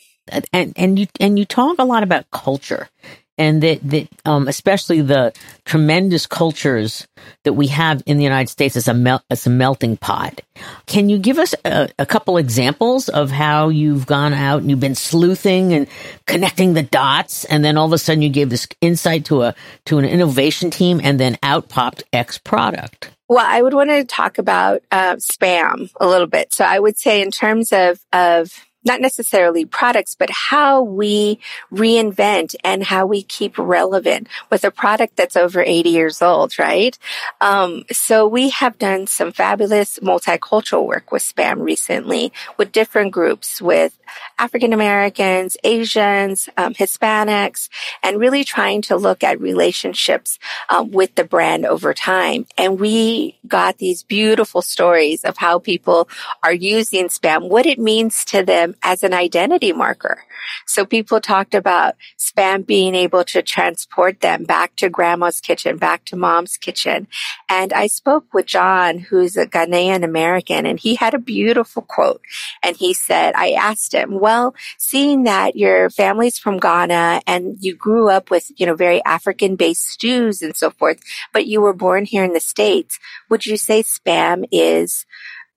And 0.52 0.75
and 0.76 0.99
you 0.99 1.06
and 1.20 1.38
you 1.38 1.47
talk 1.47 1.78
a 1.78 1.85
lot 1.85 2.02
about 2.02 2.30
culture 2.30 2.90
and 3.38 3.62
that 3.62 3.80
that 3.88 4.09
um, 4.25 4.49
especially 4.49 5.00
the 5.00 5.33
tremendous 5.64 6.26
cultures 6.26 7.07
that 7.45 7.54
we 7.54 7.68
have 7.68 8.02
in 8.07 8.18
the 8.18 8.25
United 8.25 8.50
States 8.50 8.76
as 8.76 8.88
a 8.88 8.95
mel- 8.95 9.23
as 9.30 9.47
a 9.47 9.50
melting 9.50 9.97
pot. 9.97 10.40
Can 10.87 11.09
you 11.09 11.18
give 11.18 11.38
us 11.38 11.54
a, 11.64 11.88
a, 11.99 12.07
couple 12.07 12.37
examples 12.37 13.09
of 13.09 13.30
how 13.30 13.68
you've 13.68 14.07
gone 14.07 14.33
out 14.33 14.61
and 14.61 14.71
you've 14.71 14.80
been 14.80 14.95
sleuthing 14.95 15.73
and 15.73 15.87
connecting 16.26 16.75
the 16.75 16.83
dots, 16.83 17.45
and 17.45 17.64
then 17.64 17.76
all 17.76 17.87
of 17.87 17.92
a 17.92 17.99
sudden 17.99 18.23
you 18.23 18.28
gave 18.28 18.50
this 18.50 18.66
insight 18.80 19.26
to 19.26 19.42
a 19.42 19.54
to 19.87 19.99
an 19.99 20.04
innovation 20.04 20.71
team, 20.71 21.00
and 21.02 21.21
then 21.21 21.38
out 21.42 21.68
popped 21.68 22.02
X 22.12 22.38
product. 22.38 23.11
Well, 23.28 23.45
I 23.47 23.61
would 23.61 23.75
want 23.75 23.90
to 23.90 24.04
talk 24.04 24.38
about 24.38 24.83
uh, 24.90 25.16
spam 25.16 25.92
a 26.00 26.07
little 26.09 26.26
bit. 26.26 26.54
So 26.54 26.64
I 26.64 26.78
would 26.78 26.99
say 26.99 27.21
in 27.21 27.30
terms 27.30 27.73
of 27.73 28.00
of 28.12 28.67
not 28.85 29.00
necessarily 29.00 29.64
products, 29.64 30.14
but 30.14 30.30
how 30.30 30.82
we 30.82 31.38
reinvent 31.73 32.54
and 32.64 32.85
how 32.85 33.06
we 33.06 33.23
keep 33.23 33.58
relevant 33.58 34.28
with 34.50 34.64
a 34.64 34.70
product 34.70 35.16
that's 35.16 35.37
over 35.37 35.61
80 35.61 35.90
years 35.90 36.23
old, 36.23 36.58
right? 36.58 36.97
Um, 37.40 37.85
so 37.92 38.26
we 38.26 38.50
have 38.50 38.78
done 38.78 39.06
some 39.06 39.32
fabulous 39.32 39.99
multicultural 39.99 40.87
work 40.87 41.11
with 41.12 41.23
SPAM 41.23 41.61
recently 41.61 42.32
with 42.56 42.73
different 42.73 43.12
groups 43.12 43.61
with 43.61 43.99
African 44.38 44.72
Americans, 44.72 45.56
Asians, 45.64 46.48
um, 46.56 46.74
Hispanics, 46.74 47.68
and 48.02 48.18
really 48.18 48.44
trying 48.44 48.82
to 48.82 48.96
look 48.96 49.22
at 49.24 49.40
relationships 49.40 50.38
um, 50.68 50.90
with 50.90 51.14
the 51.14 51.24
brand 51.24 51.66
over 51.66 51.94
time. 51.94 52.46
And 52.56 52.80
we 52.80 53.38
got 53.46 53.78
these 53.78 54.02
beautiful 54.02 54.62
stories 54.62 55.24
of 55.24 55.38
how 55.38 55.58
people 55.58 56.08
are 56.42 56.52
using 56.52 57.08
spam, 57.08 57.48
what 57.48 57.66
it 57.66 57.78
means 57.78 58.24
to 58.26 58.44
them 58.44 58.74
as 58.82 59.02
an 59.02 59.14
identity 59.14 59.72
marker. 59.72 60.24
So 60.66 60.84
people 60.84 61.20
talked 61.20 61.54
about 61.54 61.94
spam 62.18 62.66
being 62.66 62.94
able 62.94 63.24
to 63.24 63.42
transport 63.42 64.20
them 64.20 64.44
back 64.44 64.76
to 64.76 64.88
grandma's 64.88 65.40
kitchen, 65.40 65.76
back 65.76 66.04
to 66.06 66.16
mom's 66.16 66.56
kitchen. 66.56 67.08
And 67.48 67.72
I 67.72 67.86
spoke 67.86 68.32
with 68.32 68.46
John, 68.46 68.98
who's 68.98 69.36
a 69.36 69.46
Ghanaian 69.46 70.04
American, 70.04 70.66
and 70.66 70.78
he 70.78 70.94
had 70.94 71.14
a 71.14 71.18
beautiful 71.18 71.82
quote. 71.82 72.22
And 72.62 72.76
he 72.76 72.94
said, 72.94 73.34
I 73.34 73.52
asked 73.52 73.92
him, 73.92 73.97
well, 74.08 74.54
seeing 74.78 75.24
that 75.24 75.56
your 75.56 75.90
family's 75.90 76.38
from 76.38 76.58
Ghana 76.58 77.22
and 77.26 77.56
you 77.60 77.74
grew 77.74 78.08
up 78.08 78.30
with, 78.30 78.50
you 78.56 78.66
know, 78.66 78.74
very 78.74 79.04
African 79.04 79.56
based 79.56 79.86
stews 79.86 80.42
and 80.42 80.56
so 80.56 80.70
forth, 80.70 81.00
but 81.32 81.46
you 81.46 81.60
were 81.60 81.72
born 81.72 82.04
here 82.04 82.24
in 82.24 82.32
the 82.32 82.40
States, 82.40 82.98
would 83.28 83.46
you 83.46 83.56
say 83.56 83.82
spam 83.82 84.44
is 84.50 85.06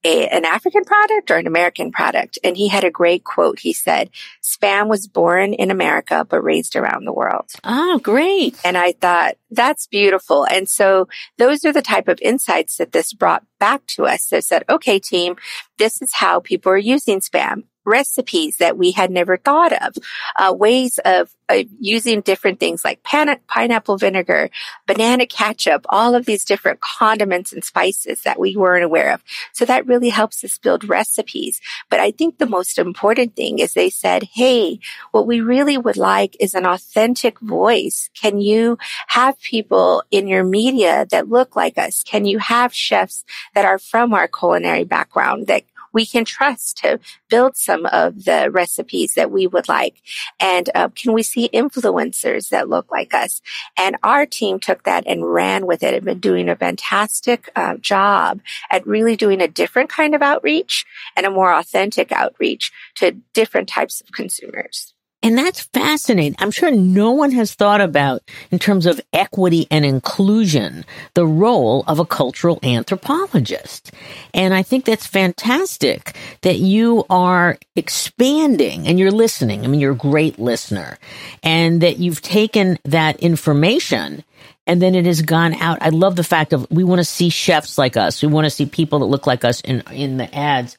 a, 0.04 0.28
an 0.28 0.44
African 0.44 0.84
product 0.84 1.30
or 1.30 1.36
an 1.36 1.46
American 1.46 1.92
product. 1.92 2.38
And 2.42 2.56
he 2.56 2.68
had 2.68 2.84
a 2.84 2.90
great 2.90 3.24
quote. 3.24 3.60
He 3.60 3.72
said, 3.72 4.10
Spam 4.42 4.88
was 4.88 5.06
born 5.06 5.54
in 5.54 5.70
America, 5.70 6.26
but 6.28 6.42
raised 6.42 6.76
around 6.76 7.04
the 7.04 7.12
world. 7.12 7.50
Oh, 7.64 7.98
great. 7.98 8.56
And 8.64 8.76
I 8.76 8.92
thought 8.92 9.36
that's 9.50 9.86
beautiful. 9.86 10.44
And 10.44 10.68
so 10.68 11.08
those 11.38 11.64
are 11.64 11.72
the 11.72 11.82
type 11.82 12.08
of 12.08 12.18
insights 12.20 12.76
that 12.78 12.92
this 12.92 13.12
brought 13.12 13.44
back 13.60 13.86
to 13.88 14.06
us 14.06 14.28
that 14.28 14.44
said, 14.44 14.64
okay, 14.68 14.98
team, 14.98 15.36
this 15.78 16.02
is 16.02 16.14
how 16.14 16.40
people 16.40 16.72
are 16.72 16.78
using 16.78 17.20
spam 17.20 17.64
recipes 17.84 18.56
that 18.58 18.78
we 18.78 18.92
had 18.92 19.10
never 19.10 19.36
thought 19.36 19.72
of, 19.72 19.94
uh, 20.36 20.52
ways 20.52 20.98
of, 21.04 21.34
of, 21.48 21.66
using 21.80 22.20
different 22.20 22.60
things 22.60 22.84
like 22.84 23.02
pan- 23.02 23.40
pineapple 23.46 23.98
vinegar, 23.98 24.50
banana 24.86 25.26
ketchup, 25.26 25.84
all 25.88 26.14
of 26.14 26.26
these 26.26 26.44
different 26.44 26.80
condiments 26.80 27.52
and 27.52 27.64
spices 27.64 28.22
that 28.22 28.38
we 28.38 28.56
weren't 28.56 28.84
aware 28.84 29.12
of. 29.12 29.22
So 29.52 29.64
that 29.64 29.86
really 29.86 30.10
helps 30.10 30.44
us 30.44 30.58
build 30.58 30.84
recipes. 30.84 31.60
But 31.90 32.00
I 32.00 32.10
think 32.10 32.38
the 32.38 32.46
most 32.46 32.78
important 32.78 33.36
thing 33.36 33.58
is 33.58 33.72
they 33.72 33.90
said, 33.90 34.24
Hey, 34.34 34.80
what 35.10 35.26
we 35.26 35.40
really 35.40 35.78
would 35.78 35.96
like 35.96 36.36
is 36.40 36.54
an 36.54 36.66
authentic 36.66 37.38
voice. 37.40 38.10
Can 38.14 38.40
you 38.40 38.78
have 39.08 39.40
people 39.40 40.02
in 40.10 40.28
your 40.28 40.44
media 40.44 41.06
that 41.10 41.28
look 41.28 41.56
like 41.56 41.78
us? 41.78 42.02
Can 42.02 42.24
you 42.24 42.38
have 42.38 42.74
chefs 42.74 43.24
that 43.54 43.64
are 43.64 43.78
from 43.78 44.14
our 44.14 44.28
culinary 44.28 44.84
background 44.84 45.46
that 45.46 45.64
we 45.92 46.06
can 46.06 46.24
trust 46.24 46.78
to 46.78 46.98
build 47.28 47.56
some 47.56 47.86
of 47.86 48.24
the 48.24 48.50
recipes 48.50 49.14
that 49.14 49.30
we 49.30 49.46
would 49.46 49.68
like? 49.68 50.02
And 50.40 50.70
uh, 50.74 50.88
can 50.88 51.12
we 51.12 51.22
see 51.22 51.48
influencers 51.52 52.48
that 52.50 52.68
look 52.68 52.90
like 52.90 53.14
us? 53.14 53.40
And 53.76 53.96
our 54.02 54.26
team 54.26 54.60
took 54.60 54.84
that 54.84 55.04
and 55.06 55.32
ran 55.32 55.66
with 55.66 55.82
it 55.82 55.94
and 55.94 56.04
been 56.04 56.20
doing 56.20 56.48
a 56.48 56.56
fantastic 56.56 57.50
uh, 57.56 57.76
job 57.76 58.40
at 58.70 58.86
really 58.86 59.16
doing 59.16 59.40
a 59.40 59.48
different 59.48 59.90
kind 59.90 60.14
of 60.14 60.22
outreach 60.22 60.84
and 61.16 61.26
a 61.26 61.30
more 61.30 61.52
authentic 61.52 62.12
outreach 62.12 62.72
to 62.96 63.12
different 63.34 63.68
types 63.68 64.00
of 64.00 64.12
consumers. 64.12 64.94
And 65.22 65.38
that's 65.38 65.62
fascinating. 65.62 66.34
I'm 66.38 66.50
sure 66.50 66.70
no 66.70 67.12
one 67.12 67.30
has 67.32 67.54
thought 67.54 67.80
about, 67.80 68.22
in 68.50 68.58
terms 68.58 68.86
of 68.86 69.00
equity 69.12 69.68
and 69.70 69.84
inclusion, 69.84 70.84
the 71.14 71.26
role 71.26 71.84
of 71.86 72.00
a 72.00 72.04
cultural 72.04 72.58
anthropologist. 72.62 73.92
And 74.34 74.52
I 74.52 74.62
think 74.62 74.84
that's 74.84 75.06
fantastic 75.06 76.16
that 76.40 76.58
you 76.58 77.04
are 77.08 77.58
expanding 77.76 78.88
and 78.88 78.98
you're 78.98 79.12
listening. 79.12 79.64
I 79.64 79.68
mean, 79.68 79.80
you're 79.80 79.92
a 79.92 79.96
great 79.96 80.40
listener 80.40 80.98
and 81.42 81.80
that 81.82 81.98
you've 81.98 82.22
taken 82.22 82.78
that 82.84 83.20
information 83.20 84.24
and 84.66 84.80
then 84.80 84.94
it 84.94 85.06
has 85.06 85.22
gone 85.22 85.54
out. 85.54 85.78
I 85.80 85.88
love 85.88 86.14
the 86.16 86.24
fact 86.24 86.52
of 86.52 86.70
we 86.70 86.84
want 86.84 87.00
to 87.00 87.04
see 87.04 87.30
chefs 87.30 87.78
like 87.78 87.96
us. 87.96 88.22
We 88.22 88.28
want 88.28 88.44
to 88.44 88.50
see 88.50 88.66
people 88.66 89.00
that 89.00 89.06
look 89.06 89.26
like 89.26 89.44
us 89.44 89.60
in, 89.60 89.82
in 89.90 90.18
the 90.18 90.32
ads 90.34 90.78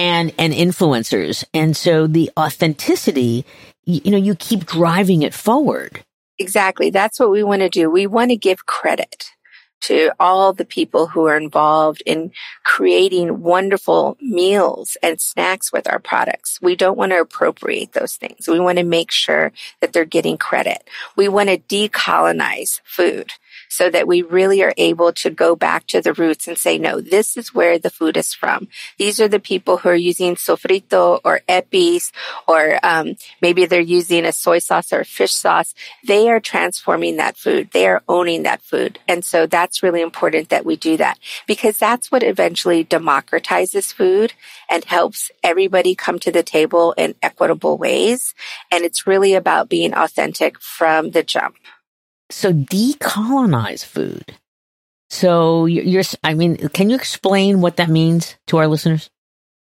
and, 0.00 0.32
and 0.38 0.52
influencers. 0.52 1.44
And 1.52 1.76
so 1.76 2.06
the 2.06 2.30
authenticity 2.38 3.44
you 3.90 4.10
know, 4.10 4.18
you 4.18 4.34
keep 4.34 4.66
driving 4.66 5.22
it 5.22 5.34
forward. 5.34 6.04
Exactly. 6.38 6.90
That's 6.90 7.18
what 7.18 7.30
we 7.30 7.42
want 7.42 7.62
to 7.62 7.68
do. 7.68 7.90
We 7.90 8.06
want 8.06 8.30
to 8.30 8.36
give 8.36 8.66
credit 8.66 9.30
to 9.82 10.12
all 10.20 10.52
the 10.52 10.64
people 10.64 11.06
who 11.06 11.26
are 11.26 11.36
involved 11.36 12.02
in 12.04 12.32
creating 12.64 13.40
wonderful 13.40 14.16
meals 14.20 14.96
and 15.02 15.20
snacks 15.20 15.72
with 15.72 15.88
our 15.90 15.98
products. 15.98 16.58
We 16.60 16.76
don't 16.76 16.98
want 16.98 17.12
to 17.12 17.20
appropriate 17.20 17.92
those 17.92 18.16
things. 18.16 18.46
We 18.46 18.60
want 18.60 18.78
to 18.78 18.84
make 18.84 19.10
sure 19.10 19.52
that 19.80 19.92
they're 19.92 20.04
getting 20.04 20.36
credit. 20.36 20.86
We 21.16 21.28
want 21.28 21.48
to 21.48 21.58
decolonize 21.58 22.80
food. 22.84 23.32
So 23.68 23.90
that 23.90 24.06
we 24.06 24.22
really 24.22 24.62
are 24.62 24.74
able 24.76 25.12
to 25.12 25.30
go 25.30 25.56
back 25.56 25.86
to 25.88 26.00
the 26.00 26.12
roots 26.12 26.48
and 26.48 26.58
say, 26.58 26.78
no, 26.78 27.00
this 27.00 27.36
is 27.36 27.54
where 27.54 27.78
the 27.78 27.90
food 27.90 28.16
is 28.16 28.34
from. 28.34 28.68
These 28.98 29.20
are 29.20 29.28
the 29.28 29.40
people 29.40 29.78
who 29.78 29.88
are 29.88 29.94
using 29.94 30.34
sofrito 30.34 31.20
or 31.24 31.40
epis, 31.48 32.12
or 32.46 32.78
um, 32.82 33.16
maybe 33.40 33.66
they're 33.66 33.80
using 33.80 34.24
a 34.24 34.32
soy 34.32 34.58
sauce 34.58 34.92
or 34.92 35.00
a 35.00 35.04
fish 35.04 35.32
sauce. 35.32 35.74
They 36.06 36.28
are 36.28 36.40
transforming 36.40 37.16
that 37.16 37.36
food. 37.36 37.70
They 37.72 37.86
are 37.86 38.02
owning 38.08 38.42
that 38.44 38.62
food. 38.62 38.98
And 39.08 39.24
so 39.24 39.46
that's 39.46 39.82
really 39.82 40.02
important 40.02 40.48
that 40.48 40.64
we 40.64 40.76
do 40.76 40.96
that 40.96 41.18
because 41.46 41.78
that's 41.78 42.10
what 42.10 42.22
eventually 42.22 42.84
democratizes 42.84 43.92
food 43.92 44.32
and 44.68 44.84
helps 44.84 45.30
everybody 45.42 45.94
come 45.94 46.18
to 46.20 46.32
the 46.32 46.42
table 46.42 46.92
in 46.96 47.14
equitable 47.22 47.76
ways. 47.76 48.34
And 48.70 48.84
it's 48.84 49.06
really 49.06 49.34
about 49.34 49.68
being 49.68 49.94
authentic 49.94 50.60
from 50.60 51.10
the 51.10 51.22
jump. 51.22 51.56
So 52.30 52.52
decolonize 52.52 53.84
food. 53.84 54.36
So 55.10 55.66
you're, 55.66 56.04
I 56.22 56.34
mean, 56.34 56.56
can 56.68 56.88
you 56.88 56.96
explain 56.96 57.60
what 57.60 57.76
that 57.76 57.88
means 57.88 58.36
to 58.46 58.58
our 58.58 58.68
listeners? 58.68 59.10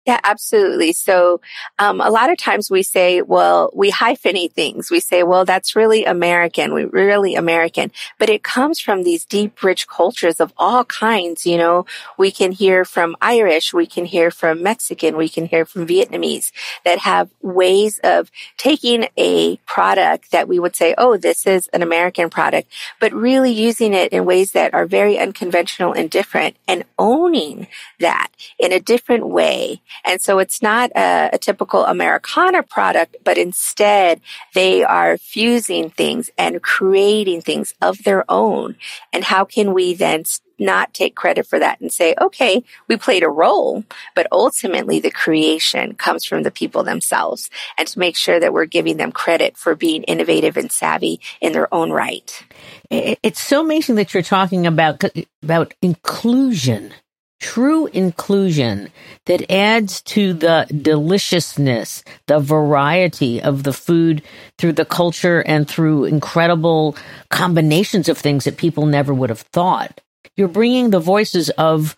Yeah, 0.09 0.21
absolutely. 0.25 0.93
So, 0.93 1.43
um, 1.79 2.01
a 2.01 2.09
lot 2.09 2.31
of 2.33 2.39
times 2.39 2.71
we 2.71 2.83
say, 2.83 3.21
well, 3.21 3.71
we 3.75 3.93
hyphenate 3.93 4.55
things. 4.55 4.91
We 4.91 5.01
say, 5.01 5.23
well, 5.23 5.45
that's 5.45 5.77
really 5.77 6.07
American. 6.07 6.73
We 6.73 6.87
really 6.87 7.35
American, 7.35 7.93
but 8.19 8.31
it 8.31 8.43
comes 8.43 8.81
from 8.81 9.03
these 9.03 9.27
deep, 9.27 9.63
rich 9.63 9.87
cultures 9.87 10.41
of 10.41 10.55
all 10.57 10.87
kinds. 10.87 11.45
You 11.45 11.59
know, 11.59 11.85
we 12.17 12.31
can 12.31 12.53
hear 12.53 12.87
from 12.87 13.17
Irish, 13.21 13.75
we 13.75 13.85
can 13.85 14.07
hear 14.07 14.31
from 14.31 14.63
Mexican, 14.63 15.15
we 15.15 15.29
can 15.29 15.45
hear 15.45 15.67
from 15.67 15.87
Vietnamese 15.87 16.53
that 16.87 17.01
have 17.01 17.29
ways 17.43 18.01
of 18.03 18.31
taking 18.57 19.09
a 19.19 19.57
product 19.67 20.31
that 20.31 20.49
we 20.49 20.59
would 20.59 20.75
say, 20.75 20.95
oh, 20.97 21.19
this 21.19 21.47
is 21.47 21.69
an 21.75 21.83
American 21.83 22.31
product, 22.31 22.73
but 22.99 23.13
really 23.13 23.53
using 23.53 23.93
it 23.93 24.11
in 24.15 24.25
ways 24.25 24.53
that 24.53 24.73
are 24.73 24.87
very 24.87 25.19
unconventional 25.19 25.93
and 25.93 26.09
different 26.09 26.57
and 26.67 26.85
owning 26.99 27.67
that 28.01 28.29
in 28.59 28.73
a 28.73 28.81
different 28.81 29.27
way 29.27 29.83
and 30.05 30.21
so 30.21 30.39
it's 30.39 30.63
not 30.63 30.91
a, 30.97 31.31
a 31.33 31.39
typical 31.39 31.85
Americana 31.85 32.63
product, 32.63 33.17
but 33.25 33.39
instead 33.39 34.21
they 34.55 34.85
are 34.85 35.19
fusing 35.19 35.91
things 35.91 36.31
and 36.39 36.63
creating 36.63 37.43
things 37.43 37.75
of 37.81 38.03
their 38.05 38.25
own. 38.31 38.77
And 39.13 39.25
how 39.25 39.45
can 39.45 39.75
we 39.75 39.95
then 39.95 40.25
not 40.59 40.93
take 40.93 41.15
credit 41.15 41.47
for 41.47 41.59
that 41.59 41.81
and 41.81 41.93
say, 41.93 42.15
okay, 42.21 42.63
we 42.89 42.97
played 42.97 43.23
a 43.23 43.29
role, 43.29 43.85
but 44.15 44.27
ultimately 44.33 45.01
the 45.01 45.11
creation 45.11 45.95
comes 45.95 46.25
from 46.25 46.43
the 46.43 46.51
people 46.51 46.83
themselves 46.83 47.49
and 47.77 47.87
to 47.89 47.99
make 47.99 48.17
sure 48.17 48.41
that 48.41 48.53
we're 48.53 48.67
giving 48.67 48.97
them 48.97 49.13
credit 49.13 49.57
for 49.57 49.75
being 49.75 50.03
innovative 50.05 50.57
and 50.57 50.73
savvy 50.73 51.21
in 51.41 51.53
their 51.53 51.73
own 51.73 51.91
right. 51.91 52.45
It's 52.91 53.41
so 53.41 53.61
amazing 53.61 53.97
that 53.97 54.15
you're 54.15 54.23
talking 54.23 54.67
about, 54.67 55.05
about 55.43 55.75
inclusion 55.83 56.93
true 57.39 57.87
inclusion 57.87 58.91
that 59.27 59.51
adds 59.51 60.03
to 60.03 60.33
the 60.33 60.67
deliciousness, 60.71 62.03
the 62.27 62.41
variety 62.41 63.41
of 63.41 63.63
the 63.63 63.73
food 63.73 64.23
through 64.59 64.73
the 64.73 64.85
culture 64.85 65.41
and 65.41 65.69
through 65.69 66.05
incredible 66.05 66.97
combinations 67.31 68.09
of 68.09 68.19
things 68.19 68.45
that 68.45 68.57
people 68.57 68.87
never 68.87 69.15
would 69.15 69.31
have 69.31 69.41
thought. 69.41 70.01
You're 70.37 70.49
bringing 70.49 70.91
the 70.91 71.01
voices 71.01 71.51
of 71.51 71.97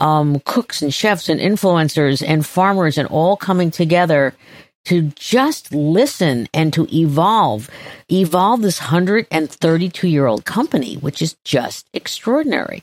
um, 0.00 0.40
cooks 0.40 0.80
and 0.82 0.92
chefs 0.92 1.28
and 1.28 1.40
influencers 1.40 2.26
and 2.26 2.44
farmers 2.44 2.96
and 2.96 3.08
all 3.08 3.36
coming 3.36 3.70
together 3.70 4.34
to 4.84 5.12
just 5.14 5.72
listen 5.72 6.48
and 6.52 6.72
to 6.72 6.86
evolve, 6.94 7.70
evolve 8.10 8.62
this 8.62 8.80
132 8.80 10.08
year 10.08 10.26
old 10.26 10.44
company, 10.44 10.96
which 10.96 11.22
is 11.22 11.34
just 11.44 11.86
extraordinary. 11.92 12.82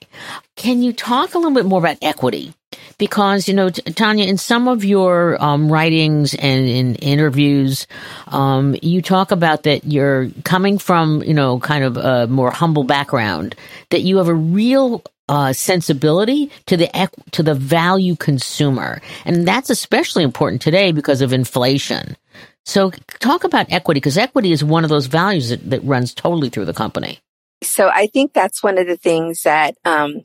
Can 0.55 0.81
you 0.81 0.93
talk 0.93 1.33
a 1.33 1.37
little 1.37 1.53
bit 1.53 1.65
more 1.65 1.79
about 1.79 1.97
equity? 2.01 2.53
Because, 2.97 3.47
you 3.47 3.53
know, 3.53 3.69
Tanya, 3.69 4.25
in 4.25 4.37
some 4.37 4.67
of 4.67 4.83
your 4.83 5.41
um, 5.43 5.71
writings 5.71 6.33
and 6.35 6.67
in 6.67 6.95
interviews, 6.95 7.87
um, 8.27 8.75
you 8.81 9.01
talk 9.01 9.31
about 9.31 9.63
that 9.63 9.85
you're 9.85 10.29
coming 10.43 10.77
from, 10.77 11.23
you 11.23 11.33
know, 11.33 11.59
kind 11.59 11.83
of 11.83 11.97
a 11.97 12.27
more 12.27 12.51
humble 12.51 12.83
background, 12.83 13.55
that 13.89 14.01
you 14.01 14.17
have 14.17 14.27
a 14.27 14.33
real 14.33 15.03
uh, 15.29 15.53
sensibility 15.53 16.51
to 16.65 16.75
the 16.75 17.09
to 17.31 17.43
the 17.43 17.55
value 17.55 18.15
consumer, 18.15 18.99
and 19.23 19.47
that's 19.47 19.69
especially 19.69 20.23
important 20.23 20.61
today 20.61 20.91
because 20.91 21.21
of 21.21 21.31
inflation. 21.31 22.17
So, 22.65 22.91
talk 23.19 23.43
about 23.43 23.71
equity 23.71 23.99
because 23.99 24.17
equity 24.17 24.51
is 24.51 24.63
one 24.63 24.83
of 24.83 24.89
those 24.89 25.05
values 25.05 25.49
that, 25.49 25.69
that 25.69 25.83
runs 25.83 26.13
totally 26.13 26.49
through 26.49 26.65
the 26.65 26.73
company. 26.73 27.19
So 27.61 27.89
I 27.89 28.07
think 28.07 28.31
that's 28.31 28.63
one 28.63 28.77
of 28.77 28.87
the 28.87 28.95
things 28.95 29.43
that 29.43 29.75
um, 29.83 30.21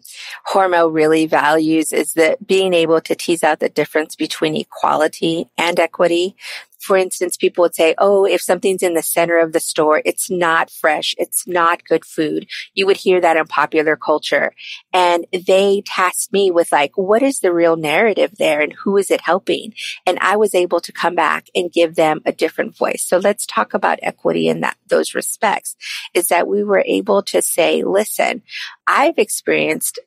Hormel 0.53 0.95
really 0.95 1.27
values 1.27 1.93
is 1.93 2.13
that 2.15 2.47
being 2.47 2.73
able 2.73 3.01
to 3.01 3.15
tease 3.17 3.43
out 3.43 3.59
the 3.59 3.69
difference 3.69 4.15
between 4.15 4.57
equality 4.57 5.49
and 5.59 5.81
equity 5.81 6.37
for 6.85 6.97
instance, 6.97 7.37
people 7.37 7.63
would 7.63 7.75
say, 7.75 7.95
Oh, 7.99 8.27
if 8.27 8.43
something's 8.43 8.83
in 8.83 8.95
the 8.95 9.03
center 9.03 9.39
of 9.39 9.53
the 9.53 9.61
store, 9.61 10.03
it's 10.05 10.31
not 10.31 10.71
fresh. 10.71 11.15
It's 11.19 11.47
not 11.47 11.85
good 11.85 12.05
food. 12.05 12.47
You 12.75 12.87
would 12.87 12.99
hear 12.99 13.21
that 13.21 13.37
in 13.37 13.47
popular 13.47 13.97
culture. 13.97 14.53
And 14.93 15.27
they 15.33 15.83
tasked 15.87 16.33
me 16.33 16.51
with 16.51 16.71
like, 16.73 16.97
what 16.97 17.23
is 17.23 17.41
the 17.41 17.53
real 17.53 17.77
narrative 17.77 18.33
there 18.39 18.61
and 18.61 18.73
who 18.73 18.97
is 18.99 19.11
it 19.11 19.23
helping? 19.23 19.75
And 20.07 20.19
I 20.21 20.37
was 20.37 20.55
able 20.55 20.81
to 20.81 20.93
come 20.93 21.15
back 21.15 21.47
and 21.55 21.73
give 21.73 21.95
them 21.95 22.21
a 22.27 22.33
different 22.33 22.77
voice. 22.77 23.05
So 23.05 23.19
let's 23.19 23.47
talk 23.47 23.75
about 23.75 23.99
equity 24.03 24.49
in 24.49 24.61
that, 24.61 24.77
those 24.89 25.15
respects 25.15 25.77
is 26.13 26.29
that 26.29 26.47
we 26.47 26.63
were 26.63 26.85
able 26.87 27.23
to 27.23 27.41
say, 27.41 27.83
listen, 27.83 28.43
I've 28.87 29.19
experienced 29.19 29.99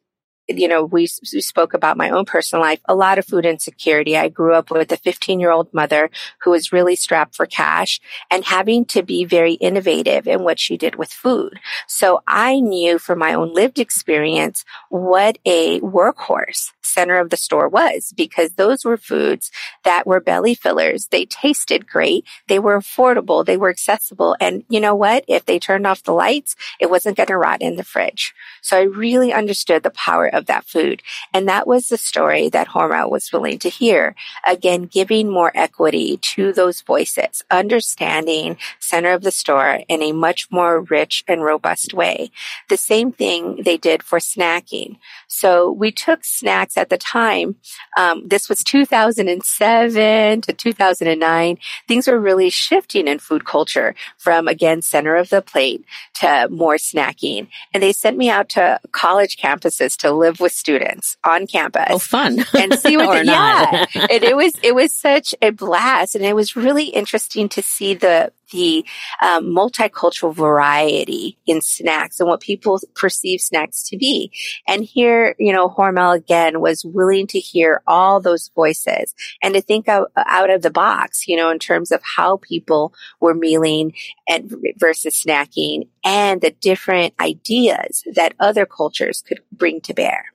you 0.47 0.67
know, 0.67 0.83
we, 0.85 1.07
we 1.33 1.41
spoke 1.41 1.73
about 1.73 1.97
my 1.97 2.09
own 2.09 2.25
personal 2.25 2.63
life, 2.63 2.79
a 2.85 2.95
lot 2.95 3.17
of 3.17 3.25
food 3.25 3.45
insecurity. 3.45 4.17
I 4.17 4.29
grew 4.29 4.53
up 4.53 4.71
with 4.71 4.91
a 4.91 4.97
15 4.97 5.39
year 5.39 5.51
old 5.51 5.73
mother 5.73 6.09
who 6.39 6.51
was 6.51 6.71
really 6.71 6.95
strapped 6.95 7.35
for 7.35 7.45
cash 7.45 7.99
and 8.31 8.45
having 8.45 8.85
to 8.85 9.03
be 9.03 9.25
very 9.25 9.53
innovative 9.53 10.27
in 10.27 10.43
what 10.43 10.59
she 10.59 10.77
did 10.77 10.95
with 10.95 11.11
food. 11.11 11.59
So 11.87 12.21
I 12.27 12.59
knew 12.59 12.99
from 12.99 13.19
my 13.19 13.33
own 13.33 13.53
lived 13.53 13.79
experience 13.79 14.63
what 14.89 15.37
a 15.45 15.79
workhorse 15.81 16.71
center 16.87 17.17
of 17.17 17.29
the 17.29 17.37
store 17.37 17.67
was 17.67 18.13
because 18.15 18.53
those 18.53 18.85
were 18.85 18.97
foods 18.97 19.51
that 19.83 20.07
were 20.07 20.19
belly 20.19 20.55
fillers. 20.55 21.07
They 21.07 21.25
tasted 21.25 21.87
great. 21.87 22.25
They 22.47 22.59
were 22.59 22.79
affordable. 22.79 23.45
They 23.45 23.57
were 23.57 23.69
accessible. 23.69 24.35
And 24.39 24.63
you 24.69 24.79
know 24.79 24.95
what? 24.95 25.25
If 25.27 25.45
they 25.45 25.59
turned 25.59 25.85
off 25.85 26.03
the 26.03 26.13
lights, 26.13 26.55
it 26.79 26.89
wasn't 26.89 27.17
going 27.17 27.27
to 27.27 27.37
rot 27.37 27.61
in 27.61 27.75
the 27.75 27.83
fridge. 27.83 28.33
So 28.61 28.77
I 28.77 28.83
really 28.83 29.33
understood 29.33 29.83
the 29.83 29.89
power 29.91 30.27
of 30.27 30.45
that 30.45 30.65
food. 30.65 31.01
And 31.33 31.47
that 31.47 31.67
was 31.67 31.89
the 31.89 31.97
story 31.97 32.49
that 32.49 32.69
Hormel 32.69 33.09
was 33.09 33.31
willing 33.31 33.59
to 33.59 33.69
hear. 33.69 34.15
Again, 34.45 34.83
giving 34.85 35.29
more 35.29 35.51
equity 35.55 36.17
to 36.17 36.53
those 36.53 36.81
voices, 36.81 37.43
understanding 37.51 38.57
center 38.79 39.11
of 39.11 39.23
the 39.23 39.31
store 39.31 39.81
in 39.87 40.01
a 40.01 40.11
much 40.11 40.49
more 40.51 40.81
rich 40.81 41.23
and 41.27 41.43
robust 41.43 41.93
way. 41.93 42.31
The 42.69 42.77
same 42.77 43.11
thing 43.11 43.63
they 43.63 43.77
did 43.77 44.03
for 44.03 44.19
snacking. 44.19 44.97
So 45.27 45.71
we 45.71 45.91
took 45.91 46.23
snacks 46.23 46.76
at 46.77 46.89
the 46.89 46.97
time. 46.97 47.55
Um, 47.97 48.27
this 48.27 48.49
was 48.49 48.63
2007 48.63 50.41
to 50.41 50.53
2009. 50.53 51.57
Things 51.87 52.07
were 52.07 52.19
really 52.19 52.49
shifting 52.49 53.07
in 53.07 53.19
food 53.19 53.45
culture 53.45 53.95
from 54.17 54.47
again, 54.47 54.81
center 54.81 55.15
of 55.15 55.29
the 55.29 55.41
plate 55.41 55.83
to 56.15 56.47
more 56.49 56.75
snacking. 56.75 57.47
And 57.73 57.83
they 57.83 57.93
sent 57.93 58.17
me 58.17 58.29
out 58.29 58.49
to 58.49 58.79
college 58.91 59.37
campuses 59.37 59.95
to 59.97 60.11
live 60.11 60.39
with 60.39 60.51
students 60.51 61.17
on 61.23 61.47
campus. 61.47 61.87
Oh, 61.89 61.99
fun. 61.99 62.45
and 62.57 62.73
see 62.79 62.97
what, 62.97 63.19
the, 63.25 63.25
yeah. 63.25 63.85
and 63.93 64.23
it 64.23 64.35
was, 64.35 64.53
it 64.63 64.75
was 64.75 64.93
such 64.93 65.33
a 65.41 65.51
blast. 65.51 66.15
And 66.15 66.25
it 66.25 66.35
was 66.35 66.55
really 66.55 66.85
interesting 66.85 67.49
to 67.49 67.61
see 67.61 67.93
the, 67.93 68.31
the 68.51 68.85
um, 69.21 69.45
multicultural 69.47 70.33
variety 70.33 71.37
in 71.45 71.61
snacks 71.61 72.19
and 72.19 72.29
what 72.29 72.41
people 72.41 72.79
perceive 72.95 73.41
snacks 73.41 73.83
to 73.89 73.97
be. 73.97 74.31
And 74.67 74.83
here, 74.83 75.35
you 75.39 75.53
know, 75.53 75.69
Hormel 75.69 76.15
again 76.15 76.59
was 76.59 76.83
willing 76.85 77.27
to 77.27 77.39
hear 77.39 77.81
all 77.87 78.19
those 78.19 78.49
voices 78.55 79.13
and 79.41 79.53
to 79.53 79.61
think 79.61 79.87
out, 79.87 80.11
out 80.15 80.49
of 80.49 80.61
the 80.61 80.71
box, 80.71 81.27
you 81.27 81.35
know, 81.35 81.49
in 81.49 81.59
terms 81.59 81.91
of 81.91 82.01
how 82.03 82.37
people 82.37 82.93
were 83.19 83.33
mealing 83.33 83.93
and 84.27 84.53
versus 84.77 85.23
snacking 85.23 85.87
and 86.03 86.41
the 86.41 86.51
different 86.51 87.13
ideas 87.19 88.03
that 88.15 88.33
other 88.39 88.65
cultures 88.65 89.23
could 89.27 89.41
bring 89.51 89.81
to 89.81 89.93
bear. 89.93 90.25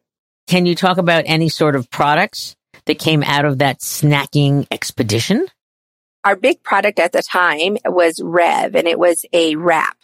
Can 0.47 0.67
you 0.67 0.75
talk 0.75 0.99
about 0.99 1.25
any 1.27 1.49
sort 1.49 1.77
of 1.77 1.91
products 1.91 2.57
that 2.87 2.99
came 2.99 3.23
out 3.23 3.45
of 3.45 3.59
that 3.59 3.81
snacking 3.81 4.67
expedition? 4.71 5.47
Our 6.25 6.37
big 6.37 6.63
product 6.63 6.99
at 6.99 7.13
the 7.13 7.23
time 7.23 7.79
was 7.85 8.21
Rev 8.23 8.75
and 8.75 8.87
it 8.87 8.99
was 8.99 9.25
a 9.33 9.57
wrap. 9.57 9.97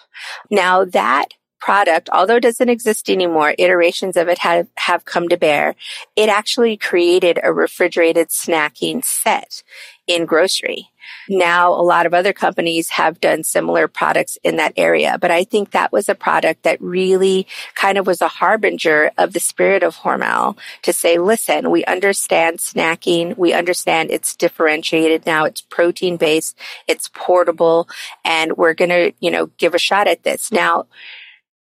Now 0.50 0.84
that 0.84 1.28
product, 1.60 2.08
although 2.12 2.36
it 2.36 2.42
doesn't 2.42 2.68
exist 2.68 3.10
anymore, 3.10 3.54
iterations 3.58 4.16
of 4.16 4.28
it 4.28 4.38
have, 4.38 4.68
have 4.76 5.04
come 5.04 5.28
to 5.28 5.36
bear. 5.36 5.74
It 6.16 6.28
actually 6.28 6.76
created 6.76 7.38
a 7.42 7.52
refrigerated 7.52 8.28
snacking 8.28 9.04
set 9.04 9.62
in 10.06 10.24
grocery. 10.24 10.90
Now 11.28 11.72
a 11.72 11.82
lot 11.82 12.06
of 12.06 12.14
other 12.14 12.32
companies 12.32 12.90
have 12.90 13.20
done 13.20 13.44
similar 13.44 13.88
products 13.88 14.38
in 14.42 14.56
that 14.56 14.72
area. 14.76 15.18
But 15.20 15.30
I 15.30 15.44
think 15.44 15.70
that 15.70 15.92
was 15.92 16.08
a 16.08 16.14
product 16.14 16.62
that 16.62 16.80
really 16.80 17.46
kind 17.74 17.98
of 17.98 18.06
was 18.06 18.20
a 18.20 18.28
harbinger 18.28 19.10
of 19.18 19.32
the 19.32 19.40
spirit 19.40 19.82
of 19.82 19.96
Hormel 19.96 20.56
to 20.82 20.92
say, 20.92 21.18
listen, 21.18 21.70
we 21.70 21.84
understand 21.84 22.58
snacking. 22.58 23.36
We 23.36 23.52
understand 23.52 24.10
it's 24.10 24.36
differentiated 24.36 25.26
now. 25.26 25.44
It's 25.44 25.60
protein 25.60 26.16
based. 26.16 26.56
It's 26.86 27.08
portable 27.08 27.88
and 28.24 28.56
we're 28.56 28.74
going 28.74 28.90
to, 28.90 29.12
you 29.20 29.30
know, 29.30 29.46
give 29.58 29.74
a 29.74 29.78
shot 29.78 30.06
at 30.06 30.22
this. 30.22 30.50
Now, 30.52 30.86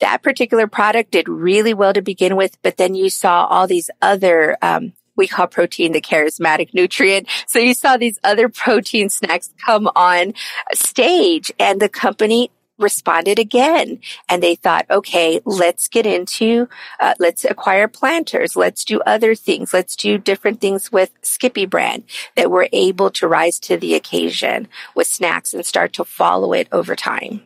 that 0.00 0.22
particular 0.22 0.66
product 0.66 1.10
did 1.10 1.28
really 1.28 1.74
well 1.74 1.92
to 1.92 2.02
begin 2.02 2.36
with, 2.36 2.56
but 2.62 2.76
then 2.76 2.94
you 2.94 3.10
saw 3.10 3.46
all 3.46 3.66
these 3.66 3.90
other 4.00 4.56
um, 4.62 4.92
we 5.18 5.26
call 5.26 5.46
protein 5.46 5.92
the 5.92 6.00
charismatic 6.00 6.72
nutrient. 6.72 7.28
So 7.46 7.58
you 7.58 7.74
saw 7.74 7.98
these 7.98 8.18
other 8.24 8.48
protein 8.48 9.10
snacks 9.10 9.52
come 9.66 9.90
on 9.94 10.32
stage 10.72 11.52
and 11.58 11.80
the 11.80 11.90
company 11.90 12.50
responded 12.78 13.40
again. 13.40 13.98
And 14.28 14.40
they 14.40 14.54
thought 14.54 14.86
okay 14.88 15.40
let's 15.44 15.88
get 15.88 16.06
into 16.06 16.68
uh, 17.00 17.14
let's 17.18 17.44
acquire 17.44 17.88
planters. 17.88 18.56
Let's 18.56 18.84
do 18.84 19.00
other 19.00 19.34
things. 19.34 19.74
Let's 19.74 19.96
do 19.96 20.16
different 20.16 20.60
things 20.60 20.90
with 20.92 21.10
skippy 21.22 21.66
brand 21.66 22.04
that 22.36 22.50
were 22.50 22.68
able 22.72 23.10
to 23.10 23.26
rise 23.26 23.58
to 23.60 23.76
the 23.76 23.94
occasion 23.94 24.68
with 24.94 25.08
snacks 25.08 25.52
and 25.52 25.66
start 25.66 25.92
to 25.94 26.04
follow 26.04 26.52
it 26.52 26.68
over 26.70 26.94
time. 26.94 27.42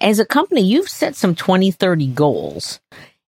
As 0.00 0.20
a 0.20 0.24
company 0.24 0.62
you've 0.62 0.88
set 0.88 1.16
some 1.16 1.34
2030 1.34 2.06
goals 2.08 2.78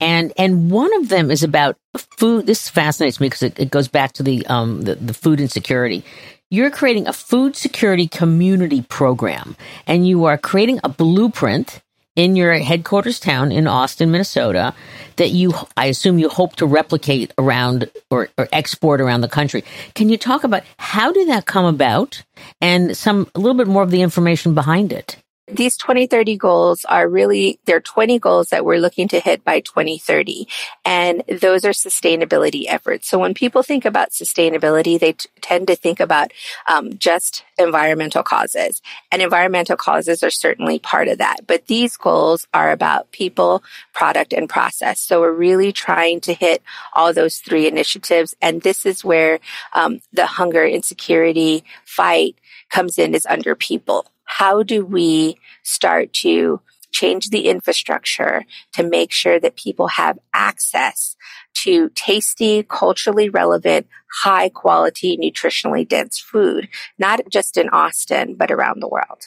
and 0.01 0.33
and 0.37 0.71
one 0.71 0.93
of 0.97 1.09
them 1.09 1.31
is 1.31 1.43
about 1.43 1.77
food. 1.95 2.47
This 2.47 2.67
fascinates 2.67 3.21
me 3.21 3.27
because 3.27 3.43
it, 3.43 3.59
it 3.59 3.71
goes 3.71 3.87
back 3.87 4.13
to 4.13 4.23
the 4.23 4.45
um 4.47 4.81
the, 4.81 4.95
the 4.95 5.13
food 5.13 5.39
insecurity. 5.39 6.03
You're 6.49 6.71
creating 6.71 7.07
a 7.07 7.13
food 7.13 7.55
security 7.55 8.07
community 8.07 8.81
program, 8.81 9.55
and 9.87 10.05
you 10.05 10.25
are 10.25 10.37
creating 10.37 10.81
a 10.83 10.89
blueprint 10.89 11.81
in 12.15 12.35
your 12.35 12.53
headquarters 12.55 13.19
town 13.19 13.51
in 13.51 13.67
Austin, 13.67 14.11
Minnesota, 14.11 14.73
that 15.15 15.29
you, 15.29 15.53
I 15.77 15.85
assume 15.85 16.19
you 16.19 16.27
hope 16.27 16.57
to 16.57 16.65
replicate 16.65 17.31
around 17.37 17.89
or, 18.09 18.27
or, 18.37 18.49
export 18.51 18.99
around 18.99 19.21
the 19.21 19.29
country. 19.29 19.63
Can 19.95 20.09
you 20.09 20.17
talk 20.17 20.43
about 20.43 20.63
how 20.77 21.13
did 21.13 21.29
that 21.29 21.45
come 21.45 21.63
about 21.63 22.23
and 22.59 22.97
some, 22.97 23.29
a 23.33 23.39
little 23.39 23.57
bit 23.57 23.67
more 23.67 23.83
of 23.83 23.91
the 23.91 24.01
information 24.01 24.53
behind 24.53 24.91
it? 24.91 25.20
These 25.51 25.77
2030 25.77 26.37
goals 26.37 26.85
are 26.85 27.07
really, 27.07 27.59
they're 27.65 27.81
20 27.81 28.19
goals 28.19 28.49
that 28.49 28.65
we're 28.65 28.77
looking 28.77 29.07
to 29.09 29.19
hit 29.19 29.43
by 29.43 29.59
2030. 29.59 30.47
And 30.85 31.23
those 31.27 31.65
are 31.65 31.71
sustainability 31.71 32.65
efforts. 32.67 33.09
So 33.09 33.19
when 33.19 33.33
people 33.33 33.63
think 33.63 33.85
about 33.85 34.11
sustainability, 34.11 34.99
they 34.99 35.13
t- 35.13 35.29
tend 35.41 35.67
to 35.67 35.75
think 35.75 35.99
about 35.99 36.31
um, 36.67 36.97
just 36.97 37.43
environmental 37.57 38.23
causes. 38.23 38.81
And 39.11 39.21
environmental 39.21 39.75
causes 39.75 40.23
are 40.23 40.29
certainly 40.29 40.79
part 40.79 41.07
of 41.07 41.17
that. 41.17 41.45
But 41.47 41.67
these 41.67 41.97
goals 41.97 42.47
are 42.53 42.71
about 42.71 43.11
people, 43.11 43.63
product, 43.93 44.33
and 44.33 44.49
process. 44.49 44.99
So 45.01 45.21
we're 45.21 45.31
really 45.31 45.71
trying 45.71 46.21
to 46.21 46.33
hit 46.33 46.63
all 46.93 47.13
those 47.13 47.37
three 47.37 47.67
initiatives. 47.67 48.35
And 48.41 48.61
this 48.61 48.85
is 48.85 49.03
where 49.03 49.39
um, 49.73 50.01
the 50.13 50.25
hunger, 50.25 50.65
insecurity, 50.65 51.63
fight 51.85 52.35
comes 52.69 52.97
in 52.97 53.13
is 53.13 53.25
under 53.25 53.53
people 53.53 54.07
how 54.37 54.63
do 54.63 54.85
we 54.85 55.37
start 55.61 56.13
to 56.13 56.61
change 56.91 57.29
the 57.29 57.49
infrastructure 57.49 58.45
to 58.73 58.83
make 58.83 59.11
sure 59.11 59.39
that 59.39 59.57
people 59.57 59.87
have 59.87 60.17
access 60.33 61.17
to 61.53 61.89
tasty, 61.95 62.63
culturally 62.63 63.29
relevant, 63.29 63.87
high 64.23 64.47
quality, 64.47 65.17
nutritionally 65.17 65.87
dense 65.87 66.17
food, 66.17 66.69
not 66.97 67.19
just 67.29 67.57
in 67.57 67.67
Austin, 67.69 68.35
but 68.35 68.51
around 68.51 68.79
the 68.79 68.87
world. 68.87 69.21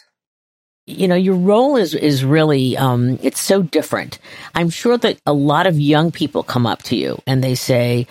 You 0.87 1.09
know, 1.09 1.15
your 1.15 1.37
role 1.37 1.77
is, 1.77 1.95
is 1.95 2.25
really, 2.25 2.77
um, 2.77 3.19
it's 3.23 3.41
so 3.41 3.63
different. 3.63 4.19
I'm 4.55 4.71
sure 4.71 4.97
that 4.99 5.19
a 5.27 5.33
lot 5.35 5.67
of 5.67 5.79
young 5.79 6.13
people 6.13 6.43
come 6.43 6.67
up 6.67 6.83
to 6.85 6.97
you 6.97 7.21
and 7.27 7.45
they 7.45 7.55
say, 7.55 8.07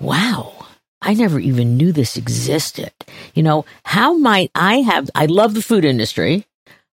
wow, 0.00 0.63
I 1.04 1.12
never 1.12 1.38
even 1.38 1.76
knew 1.76 1.92
this 1.92 2.16
existed. 2.16 2.92
You 3.34 3.42
know, 3.42 3.66
how 3.84 4.16
might 4.16 4.50
I 4.54 4.76
have, 4.78 5.10
I 5.14 5.26
love 5.26 5.52
the 5.52 5.62
food 5.62 5.84
industry, 5.84 6.46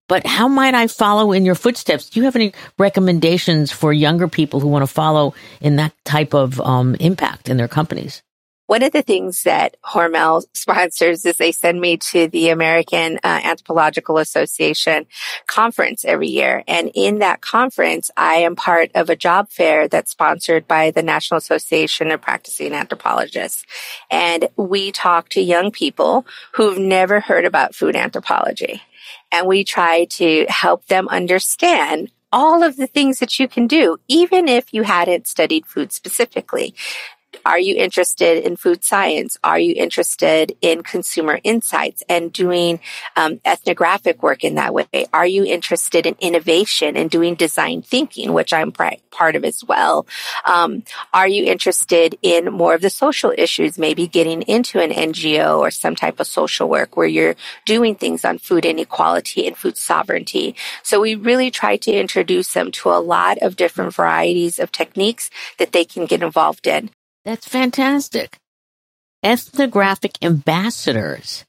but 0.08 0.26
how 0.26 0.48
might 0.48 0.74
I 0.74 0.88
follow 0.88 1.30
in 1.30 1.44
your 1.44 1.54
footsteps? 1.54 2.10
Do 2.10 2.18
you 2.18 2.24
have 2.24 2.34
any 2.34 2.52
recommendations 2.76 3.70
for 3.70 3.92
younger 3.92 4.26
people 4.26 4.58
who 4.58 4.66
want 4.66 4.82
to 4.82 4.92
follow 4.92 5.34
in 5.60 5.76
that 5.76 5.94
type 6.04 6.34
of 6.34 6.60
um, 6.60 6.96
impact 6.96 7.48
in 7.48 7.56
their 7.56 7.68
companies? 7.68 8.22
One 8.70 8.84
of 8.84 8.92
the 8.92 9.02
things 9.02 9.42
that 9.42 9.76
Hormel 9.84 10.44
sponsors 10.54 11.24
is 11.24 11.38
they 11.38 11.50
send 11.50 11.80
me 11.80 11.96
to 11.96 12.28
the 12.28 12.50
American 12.50 13.16
uh, 13.16 13.40
Anthropological 13.42 14.16
Association 14.16 15.06
conference 15.48 16.04
every 16.04 16.28
year. 16.28 16.62
And 16.68 16.88
in 16.94 17.18
that 17.18 17.40
conference, 17.40 18.12
I 18.16 18.34
am 18.34 18.54
part 18.54 18.92
of 18.94 19.10
a 19.10 19.16
job 19.16 19.50
fair 19.50 19.88
that's 19.88 20.12
sponsored 20.12 20.68
by 20.68 20.92
the 20.92 21.02
National 21.02 21.38
Association 21.38 22.12
of 22.12 22.20
Practicing 22.20 22.72
Anthropologists. 22.72 23.66
And 24.08 24.48
we 24.54 24.92
talk 24.92 25.30
to 25.30 25.40
young 25.40 25.72
people 25.72 26.24
who've 26.52 26.78
never 26.78 27.18
heard 27.18 27.46
about 27.46 27.74
food 27.74 27.96
anthropology. 27.96 28.82
And 29.32 29.48
we 29.48 29.64
try 29.64 30.04
to 30.10 30.46
help 30.48 30.86
them 30.86 31.08
understand 31.08 32.12
all 32.32 32.62
of 32.62 32.76
the 32.76 32.86
things 32.86 33.18
that 33.18 33.40
you 33.40 33.48
can 33.48 33.66
do, 33.66 33.96
even 34.06 34.46
if 34.46 34.72
you 34.72 34.84
hadn't 34.84 35.26
studied 35.26 35.66
food 35.66 35.90
specifically. 35.90 36.72
Are 37.44 37.58
you 37.58 37.76
interested 37.76 38.44
in 38.44 38.56
food 38.56 38.84
science? 38.84 39.38
Are 39.42 39.58
you 39.58 39.74
interested 39.76 40.56
in 40.60 40.82
consumer 40.82 41.40
insights 41.42 42.02
and 42.08 42.32
doing 42.32 42.80
um, 43.16 43.40
ethnographic 43.44 44.22
work 44.22 44.44
in 44.44 44.56
that 44.56 44.74
way? 44.74 44.86
Are 45.12 45.26
you 45.26 45.44
interested 45.44 46.06
in 46.06 46.16
innovation 46.20 46.96
and 46.96 47.10
doing 47.10 47.34
design 47.34 47.82
thinking, 47.82 48.32
which 48.32 48.52
I'm 48.52 48.72
part 48.72 49.36
of 49.36 49.44
as 49.44 49.64
well? 49.64 50.06
Um, 50.46 50.84
are 51.12 51.28
you 51.28 51.44
interested 51.44 52.18
in 52.22 52.52
more 52.52 52.74
of 52.74 52.82
the 52.82 52.90
social 52.90 53.32
issues, 53.36 53.78
maybe 53.78 54.06
getting 54.06 54.42
into 54.42 54.80
an 54.80 54.90
NGO 54.90 55.58
or 55.58 55.70
some 55.70 55.96
type 55.96 56.20
of 56.20 56.26
social 56.26 56.68
work 56.68 56.96
where 56.96 57.06
you're 57.06 57.36
doing 57.64 57.94
things 57.94 58.24
on 58.24 58.38
food 58.38 58.64
inequality 58.64 59.46
and 59.46 59.56
food 59.56 59.76
sovereignty? 59.76 60.54
So 60.82 61.00
we 61.00 61.14
really 61.14 61.50
try 61.50 61.76
to 61.78 61.92
introduce 61.92 62.52
them 62.52 62.70
to 62.72 62.90
a 62.90 63.00
lot 63.00 63.38
of 63.38 63.56
different 63.56 63.94
varieties 63.94 64.58
of 64.58 64.72
techniques 64.72 65.30
that 65.58 65.72
they 65.72 65.84
can 65.84 66.06
get 66.06 66.22
involved 66.22 66.66
in. 66.66 66.90
That's 67.24 67.46
fantastic. 67.46 68.38
Ethnographic 69.22 70.12
ambassadors 70.22 71.44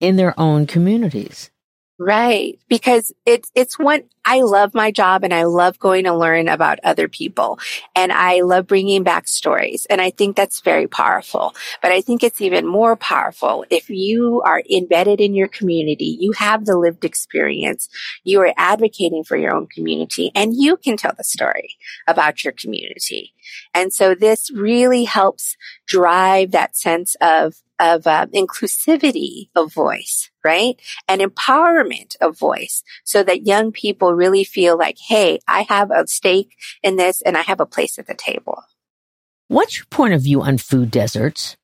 in 0.00 0.16
their 0.16 0.38
own 0.38 0.66
communities. 0.66 1.50
Right. 1.98 2.58
Because 2.68 3.10
it's, 3.24 3.50
it's 3.54 3.78
one, 3.78 4.02
I 4.26 4.42
love 4.42 4.74
my 4.74 4.90
job 4.90 5.24
and 5.24 5.32
I 5.32 5.44
love 5.44 5.78
going 5.78 6.04
to 6.04 6.14
learn 6.14 6.46
about 6.46 6.78
other 6.84 7.08
people 7.08 7.58
and 7.94 8.12
I 8.12 8.42
love 8.42 8.66
bringing 8.66 9.02
back 9.02 9.26
stories. 9.26 9.86
And 9.88 9.98
I 9.98 10.10
think 10.10 10.36
that's 10.36 10.60
very 10.60 10.88
powerful. 10.88 11.54
But 11.80 11.92
I 11.92 12.02
think 12.02 12.22
it's 12.22 12.42
even 12.42 12.66
more 12.66 12.96
powerful 12.96 13.64
if 13.70 13.88
you 13.88 14.42
are 14.44 14.62
embedded 14.70 15.22
in 15.22 15.34
your 15.34 15.48
community, 15.48 16.18
you 16.20 16.32
have 16.32 16.66
the 16.66 16.76
lived 16.76 17.06
experience, 17.06 17.88
you 18.24 18.42
are 18.42 18.52
advocating 18.58 19.24
for 19.24 19.38
your 19.38 19.54
own 19.54 19.66
community 19.66 20.30
and 20.34 20.52
you 20.54 20.76
can 20.76 20.98
tell 20.98 21.14
the 21.16 21.24
story 21.24 21.76
about 22.06 22.44
your 22.44 22.52
community. 22.52 23.32
And 23.72 23.90
so 23.90 24.14
this 24.14 24.50
really 24.50 25.04
helps 25.04 25.56
drive 25.86 26.50
that 26.50 26.76
sense 26.76 27.16
of 27.22 27.54
of 27.78 28.06
uh, 28.06 28.26
inclusivity 28.34 29.48
of 29.54 29.72
voice, 29.72 30.30
right? 30.44 30.80
And 31.08 31.20
empowerment 31.20 32.16
of 32.20 32.38
voice 32.38 32.82
so 33.04 33.22
that 33.22 33.46
young 33.46 33.72
people 33.72 34.14
really 34.14 34.44
feel 34.44 34.78
like, 34.78 34.98
Hey, 34.98 35.38
I 35.46 35.62
have 35.62 35.90
a 35.90 36.06
stake 36.06 36.56
in 36.82 36.96
this 36.96 37.22
and 37.22 37.36
I 37.36 37.42
have 37.42 37.60
a 37.60 37.66
place 37.66 37.98
at 37.98 38.06
the 38.06 38.14
table. 38.14 38.62
What's 39.48 39.78
your 39.78 39.86
point 39.86 40.14
of 40.14 40.22
view 40.22 40.42
on 40.42 40.58
food 40.58 40.90
deserts? 40.90 41.56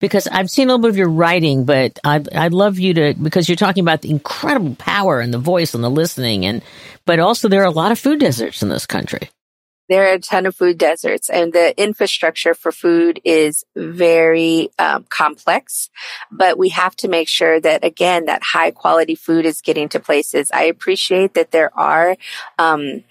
Because 0.00 0.28
I've 0.28 0.50
seen 0.50 0.68
a 0.68 0.72
little 0.72 0.82
bit 0.82 0.90
of 0.90 0.96
your 0.96 1.08
writing, 1.08 1.64
but 1.64 1.98
I'd, 2.04 2.32
I'd 2.32 2.52
love 2.52 2.78
you 2.78 2.94
to, 2.94 3.14
because 3.14 3.48
you're 3.48 3.56
talking 3.56 3.82
about 3.82 4.02
the 4.02 4.10
incredible 4.10 4.76
power 4.76 5.18
and 5.18 5.34
the 5.34 5.38
voice 5.38 5.74
and 5.74 5.82
the 5.82 5.90
listening 5.90 6.46
and, 6.46 6.62
but 7.04 7.18
also 7.18 7.48
there 7.48 7.62
are 7.62 7.66
a 7.66 7.70
lot 7.70 7.90
of 7.90 7.98
food 7.98 8.20
deserts 8.20 8.62
in 8.62 8.68
this 8.68 8.86
country. 8.86 9.30
There 9.88 10.10
are 10.10 10.14
a 10.14 10.18
ton 10.18 10.44
of 10.44 10.54
food 10.54 10.76
deserts 10.76 11.30
and 11.30 11.52
the 11.52 11.74
infrastructure 11.80 12.52
for 12.52 12.72
food 12.72 13.20
is 13.24 13.64
very 13.74 14.68
um, 14.78 15.06
complex, 15.08 15.88
but 16.30 16.58
we 16.58 16.68
have 16.70 16.94
to 16.96 17.08
make 17.08 17.26
sure 17.28 17.58
that 17.58 17.84
again, 17.84 18.26
that 18.26 18.42
high 18.42 18.70
quality 18.70 19.14
food 19.14 19.46
is 19.46 19.62
getting 19.62 19.88
to 19.90 20.00
places. 20.00 20.50
I 20.52 20.64
appreciate 20.64 21.34
that 21.34 21.52
there 21.52 21.76
are, 21.78 22.16
um, 22.58 23.04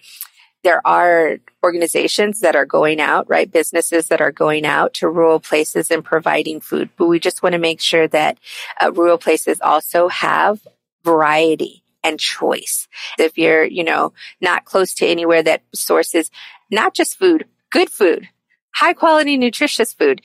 there 0.63 0.85
are 0.85 1.37
organizations 1.63 2.41
that 2.41 2.55
are 2.55 2.65
going 2.65 2.99
out, 2.99 3.27
right? 3.27 3.51
Businesses 3.51 4.09
that 4.09 4.21
are 4.21 4.31
going 4.31 4.65
out 4.65 4.93
to 4.95 5.09
rural 5.09 5.39
places 5.39 5.89
and 5.89 6.03
providing 6.03 6.61
food, 6.61 6.89
but 6.95 7.07
we 7.07 7.19
just 7.19 7.41
want 7.41 7.53
to 7.53 7.59
make 7.59 7.81
sure 7.81 8.07
that 8.09 8.37
uh, 8.81 8.91
rural 8.91 9.17
places 9.17 9.59
also 9.61 10.09
have 10.09 10.59
variety 11.03 11.83
and 12.07 12.19
choice. 12.19 12.87
If 13.19 13.37
you're, 13.37 13.65
you 13.65 13.83
know, 13.83 14.13
not 14.41 14.65
close 14.65 14.93
to 14.95 15.05
anywhere 15.07 15.43
that 15.43 15.63
sources 15.73 16.31
not 16.71 16.93
just 16.93 17.17
food, 17.17 17.45
good 17.69 17.89
food, 17.89 18.27
high 18.73 18.93
quality, 18.93 19.37
nutritious 19.37 19.93
food, 19.93 20.21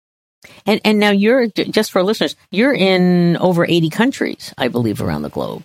And 0.66 0.80
and 0.84 0.98
now 0.98 1.10
you're 1.10 1.46
just 1.48 1.92
for 1.92 2.02
listeners, 2.02 2.36
you're 2.50 2.74
in 2.74 3.36
over 3.38 3.64
80 3.64 3.90
countries, 3.90 4.54
I 4.58 4.68
believe, 4.68 5.00
around 5.00 5.22
the 5.22 5.30
globe. 5.30 5.64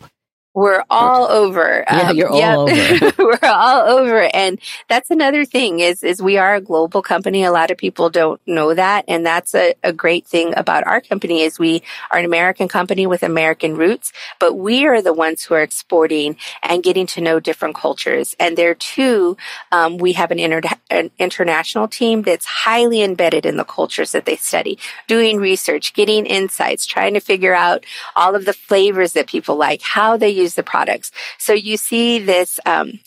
We're 0.58 0.84
all 0.90 1.28
over. 1.28 1.86
Yeah, 1.88 2.10
um, 2.10 2.18
you're 2.18 2.32
all 2.32 2.68
over. 2.68 3.14
We're 3.20 3.40
all 3.44 3.82
over. 3.82 4.28
And 4.34 4.60
that's 4.88 5.12
another 5.12 5.46
thing 5.46 5.82
is, 5.82 6.02
is 6.02 6.20
we 6.20 6.40
are 6.40 6.56
a 6.56 6.62
global 6.62 7.04
company. 7.04 7.44
A 7.44 7.52
lot 7.52 7.70
of 7.70 7.78
people 7.78 8.10
don't 8.10 8.42
know 8.48 8.74
that. 8.74 9.06
And 9.08 9.24
that's 9.24 9.54
a, 9.54 9.76
a 9.84 9.94
great 9.94 10.26
thing 10.26 10.56
about 10.58 10.88
our 10.88 11.00
company 11.00 11.42
is 11.42 11.60
we 11.60 11.84
are 12.10 12.18
an 12.18 12.26
American 12.26 12.68
company 12.68 13.06
with 13.06 13.22
American 13.22 13.78
roots, 13.78 14.12
but 14.40 14.56
we 14.56 14.88
are 14.88 15.00
the 15.00 15.14
ones 15.14 15.44
who 15.44 15.54
are 15.54 15.62
exporting 15.62 16.38
and 16.64 16.82
getting 16.82 17.06
to 17.06 17.22
know 17.22 17.40
different 17.40 17.76
cultures. 17.76 18.36
And 18.40 18.58
there 18.58 18.74
too, 18.74 19.38
um, 19.72 20.00
we 20.00 20.14
have 20.14 20.32
an, 20.32 20.40
inter- 20.40 20.62
an 20.90 21.12
international 21.20 21.88
team 21.88 22.24
that's 22.24 22.46
highly 22.48 23.04
embedded 23.04 23.46
in 23.46 23.58
the 23.58 23.64
cultures 23.64 24.12
that 24.14 24.26
they 24.26 24.38
study, 24.38 24.80
doing 25.06 25.38
research, 25.38 25.94
getting 25.94 26.26
insights, 26.26 26.88
trying 26.88 27.14
to 27.14 27.20
figure 27.20 27.54
out 27.54 27.86
all 28.16 28.34
of 28.34 28.46
the 28.46 28.54
flavors 28.54 29.14
that 29.14 29.28
people 29.28 29.56
like, 29.56 29.84
how 29.84 30.18
they 30.18 30.30
use 30.32 30.47
use 30.48 30.56
the 30.56 30.64
products. 30.64 31.12
So 31.38 31.54
you 31.54 31.78
see 31.78 32.20
this, 32.20 32.60
um, 32.66 33.00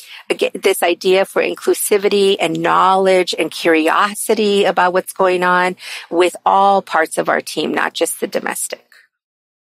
this 0.54 0.82
idea 0.82 1.24
for 1.24 1.42
inclusivity 1.42 2.36
and 2.38 2.60
knowledge 2.60 3.34
and 3.38 3.50
curiosity 3.50 4.64
about 4.64 4.92
what's 4.92 5.12
going 5.12 5.42
on 5.42 5.76
with 6.10 6.36
all 6.44 6.82
parts 6.82 7.18
of 7.18 7.28
our 7.28 7.40
team, 7.40 7.72
not 7.72 7.94
just 7.94 8.20
the 8.20 8.26
domestic. 8.26 8.84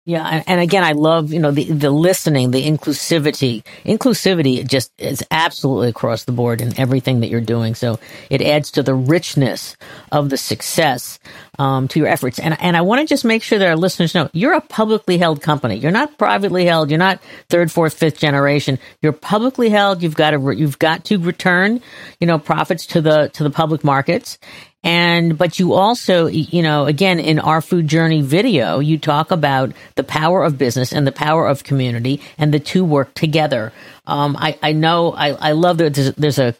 Yeah, 0.06 0.42
and 0.46 0.60
again, 0.60 0.82
I 0.82 0.92
love 0.92 1.30
you 1.30 1.40
know 1.40 1.50
the 1.50 1.64
the 1.64 1.90
listening, 1.90 2.50
the 2.50 2.66
inclusivity. 2.66 3.62
Inclusivity 3.84 4.66
just 4.66 4.90
is 4.98 5.22
absolutely 5.30 5.88
across 5.90 6.24
the 6.24 6.32
board 6.32 6.62
in 6.62 6.78
everything 6.80 7.20
that 7.20 7.28
you're 7.28 7.42
doing. 7.42 7.74
So 7.74 8.00
it 8.30 8.40
adds 8.40 8.70
to 8.72 8.82
the 8.82 8.94
richness 8.94 9.76
of 10.10 10.30
the 10.30 10.38
success 10.38 11.18
um, 11.60 11.88
to 11.88 11.98
your 11.98 12.08
efforts. 12.08 12.38
And 12.38 12.56
and 12.58 12.74
I 12.74 12.80
want 12.80 13.02
to 13.02 13.06
just 13.06 13.24
make 13.24 13.42
sure 13.42 13.58
that 13.58 13.68
our 13.68 13.76
listeners 13.76 14.14
know 14.14 14.30
you're 14.32 14.54
a 14.54 14.62
publicly 14.62 15.18
held 15.18 15.42
company. 15.42 15.76
You're 15.76 15.90
not 15.92 16.16
privately 16.16 16.64
held. 16.64 16.90
You're 16.90 16.98
not 16.98 17.20
third, 17.50 17.70
fourth, 17.70 17.92
fifth 17.92 18.18
generation. 18.18 18.78
You're 19.02 19.12
publicly 19.12 19.68
held. 19.68 20.02
You've 20.02 20.16
got 20.16 20.30
to 20.30 20.52
you've 20.56 20.78
got 20.78 21.04
to 21.04 21.18
return 21.18 21.82
you 22.18 22.26
know 22.26 22.38
profits 22.38 22.86
to 22.86 23.02
the 23.02 23.28
to 23.34 23.44
the 23.44 23.50
public 23.50 23.84
markets. 23.84 24.38
And, 24.82 25.36
but 25.36 25.58
you 25.58 25.74
also, 25.74 26.26
you 26.26 26.62
know, 26.62 26.86
again, 26.86 27.20
in 27.20 27.38
our 27.38 27.60
food 27.60 27.86
journey 27.86 28.22
video, 28.22 28.78
you 28.78 28.96
talk 28.96 29.30
about 29.30 29.72
the 29.94 30.02
power 30.02 30.42
of 30.42 30.56
business 30.56 30.94
and 30.94 31.06
the 31.06 31.12
power 31.12 31.46
of 31.46 31.64
community 31.64 32.22
and 32.38 32.54
the 32.54 32.60
two 32.60 32.82
work 32.82 33.12
together. 33.12 33.74
Um, 34.06 34.38
I, 34.38 34.58
I 34.62 34.72
know, 34.72 35.12
I, 35.12 35.32
I 35.32 35.52
love 35.52 35.76
that 35.76 35.92
there's, 35.92 36.14
there's 36.14 36.38
a 36.38 36.54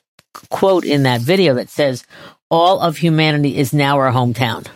quote 0.50 0.84
in 0.84 1.04
that 1.04 1.22
video 1.22 1.54
that 1.54 1.70
says, 1.70 2.04
all 2.50 2.80
of 2.80 2.98
humanity 2.98 3.56
is 3.56 3.72
now 3.72 3.96
our 3.96 4.12
hometown. 4.12 4.66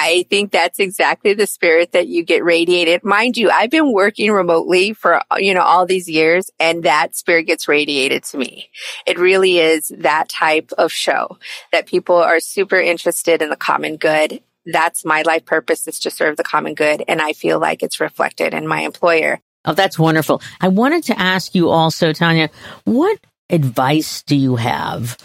I 0.00 0.26
think 0.30 0.52
that's 0.52 0.78
exactly 0.78 1.34
the 1.34 1.48
spirit 1.48 1.90
that 1.90 2.06
you 2.06 2.22
get 2.22 2.44
radiated. 2.44 3.02
Mind 3.02 3.36
you, 3.36 3.50
I've 3.50 3.70
been 3.70 3.92
working 3.92 4.30
remotely 4.30 4.92
for, 4.92 5.20
you 5.38 5.52
know, 5.52 5.62
all 5.62 5.86
these 5.86 6.08
years 6.08 6.52
and 6.60 6.84
that 6.84 7.16
spirit 7.16 7.48
gets 7.48 7.66
radiated 7.66 8.22
to 8.24 8.38
me. 8.38 8.70
It 9.06 9.18
really 9.18 9.58
is 9.58 9.90
that 9.98 10.28
type 10.28 10.70
of 10.78 10.92
show 10.92 11.36
that 11.72 11.86
people 11.86 12.14
are 12.14 12.38
super 12.38 12.80
interested 12.80 13.42
in 13.42 13.50
the 13.50 13.56
common 13.56 13.96
good. 13.96 14.40
That's 14.66 15.04
my 15.04 15.22
life 15.22 15.44
purpose 15.44 15.88
is 15.88 15.98
to 16.00 16.12
serve 16.12 16.36
the 16.36 16.44
common 16.44 16.74
good. 16.74 17.02
And 17.08 17.20
I 17.20 17.32
feel 17.32 17.58
like 17.58 17.82
it's 17.82 17.98
reflected 17.98 18.54
in 18.54 18.68
my 18.68 18.82
employer. 18.82 19.40
Oh, 19.64 19.74
that's 19.74 19.98
wonderful. 19.98 20.40
I 20.60 20.68
wanted 20.68 21.02
to 21.04 21.18
ask 21.18 21.56
you 21.56 21.70
also, 21.70 22.12
Tanya, 22.12 22.50
what 22.84 23.18
advice 23.50 24.22
do 24.22 24.36
you 24.36 24.54
have 24.54 25.16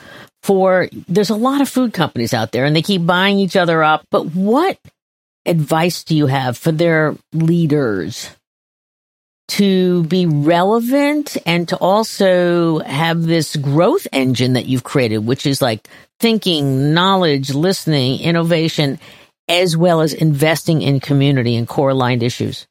for 0.43 0.89
there's 1.07 1.29
a 1.29 1.35
lot 1.35 1.61
of 1.61 1.69
food 1.69 1.93
companies 1.93 2.33
out 2.33 2.51
there 2.51 2.65
and 2.65 2.75
they 2.75 2.81
keep 2.81 3.05
buying 3.05 3.39
each 3.39 3.55
other 3.55 3.81
up. 3.81 4.05
But 4.11 4.27
what 4.35 4.77
advice 5.45 6.03
do 6.03 6.15
you 6.15 6.27
have 6.27 6.57
for 6.57 6.71
their 6.71 7.15
leaders 7.31 8.29
to 9.49 10.03
be 10.03 10.25
relevant 10.25 11.37
and 11.45 11.67
to 11.69 11.77
also 11.77 12.79
have 12.79 13.23
this 13.23 13.55
growth 13.55 14.07
engine 14.11 14.53
that 14.53 14.65
you've 14.65 14.83
created, 14.83 15.19
which 15.19 15.45
is 15.45 15.61
like 15.61 15.87
thinking, 16.19 16.93
knowledge, 16.93 17.53
listening, 17.53 18.19
innovation, 18.21 18.99
as 19.47 19.75
well 19.75 20.01
as 20.01 20.13
investing 20.13 20.81
in 20.81 20.99
community 20.99 21.55
and 21.55 21.67
core 21.67 21.89
aligned 21.89 22.23
issues? 22.23 22.67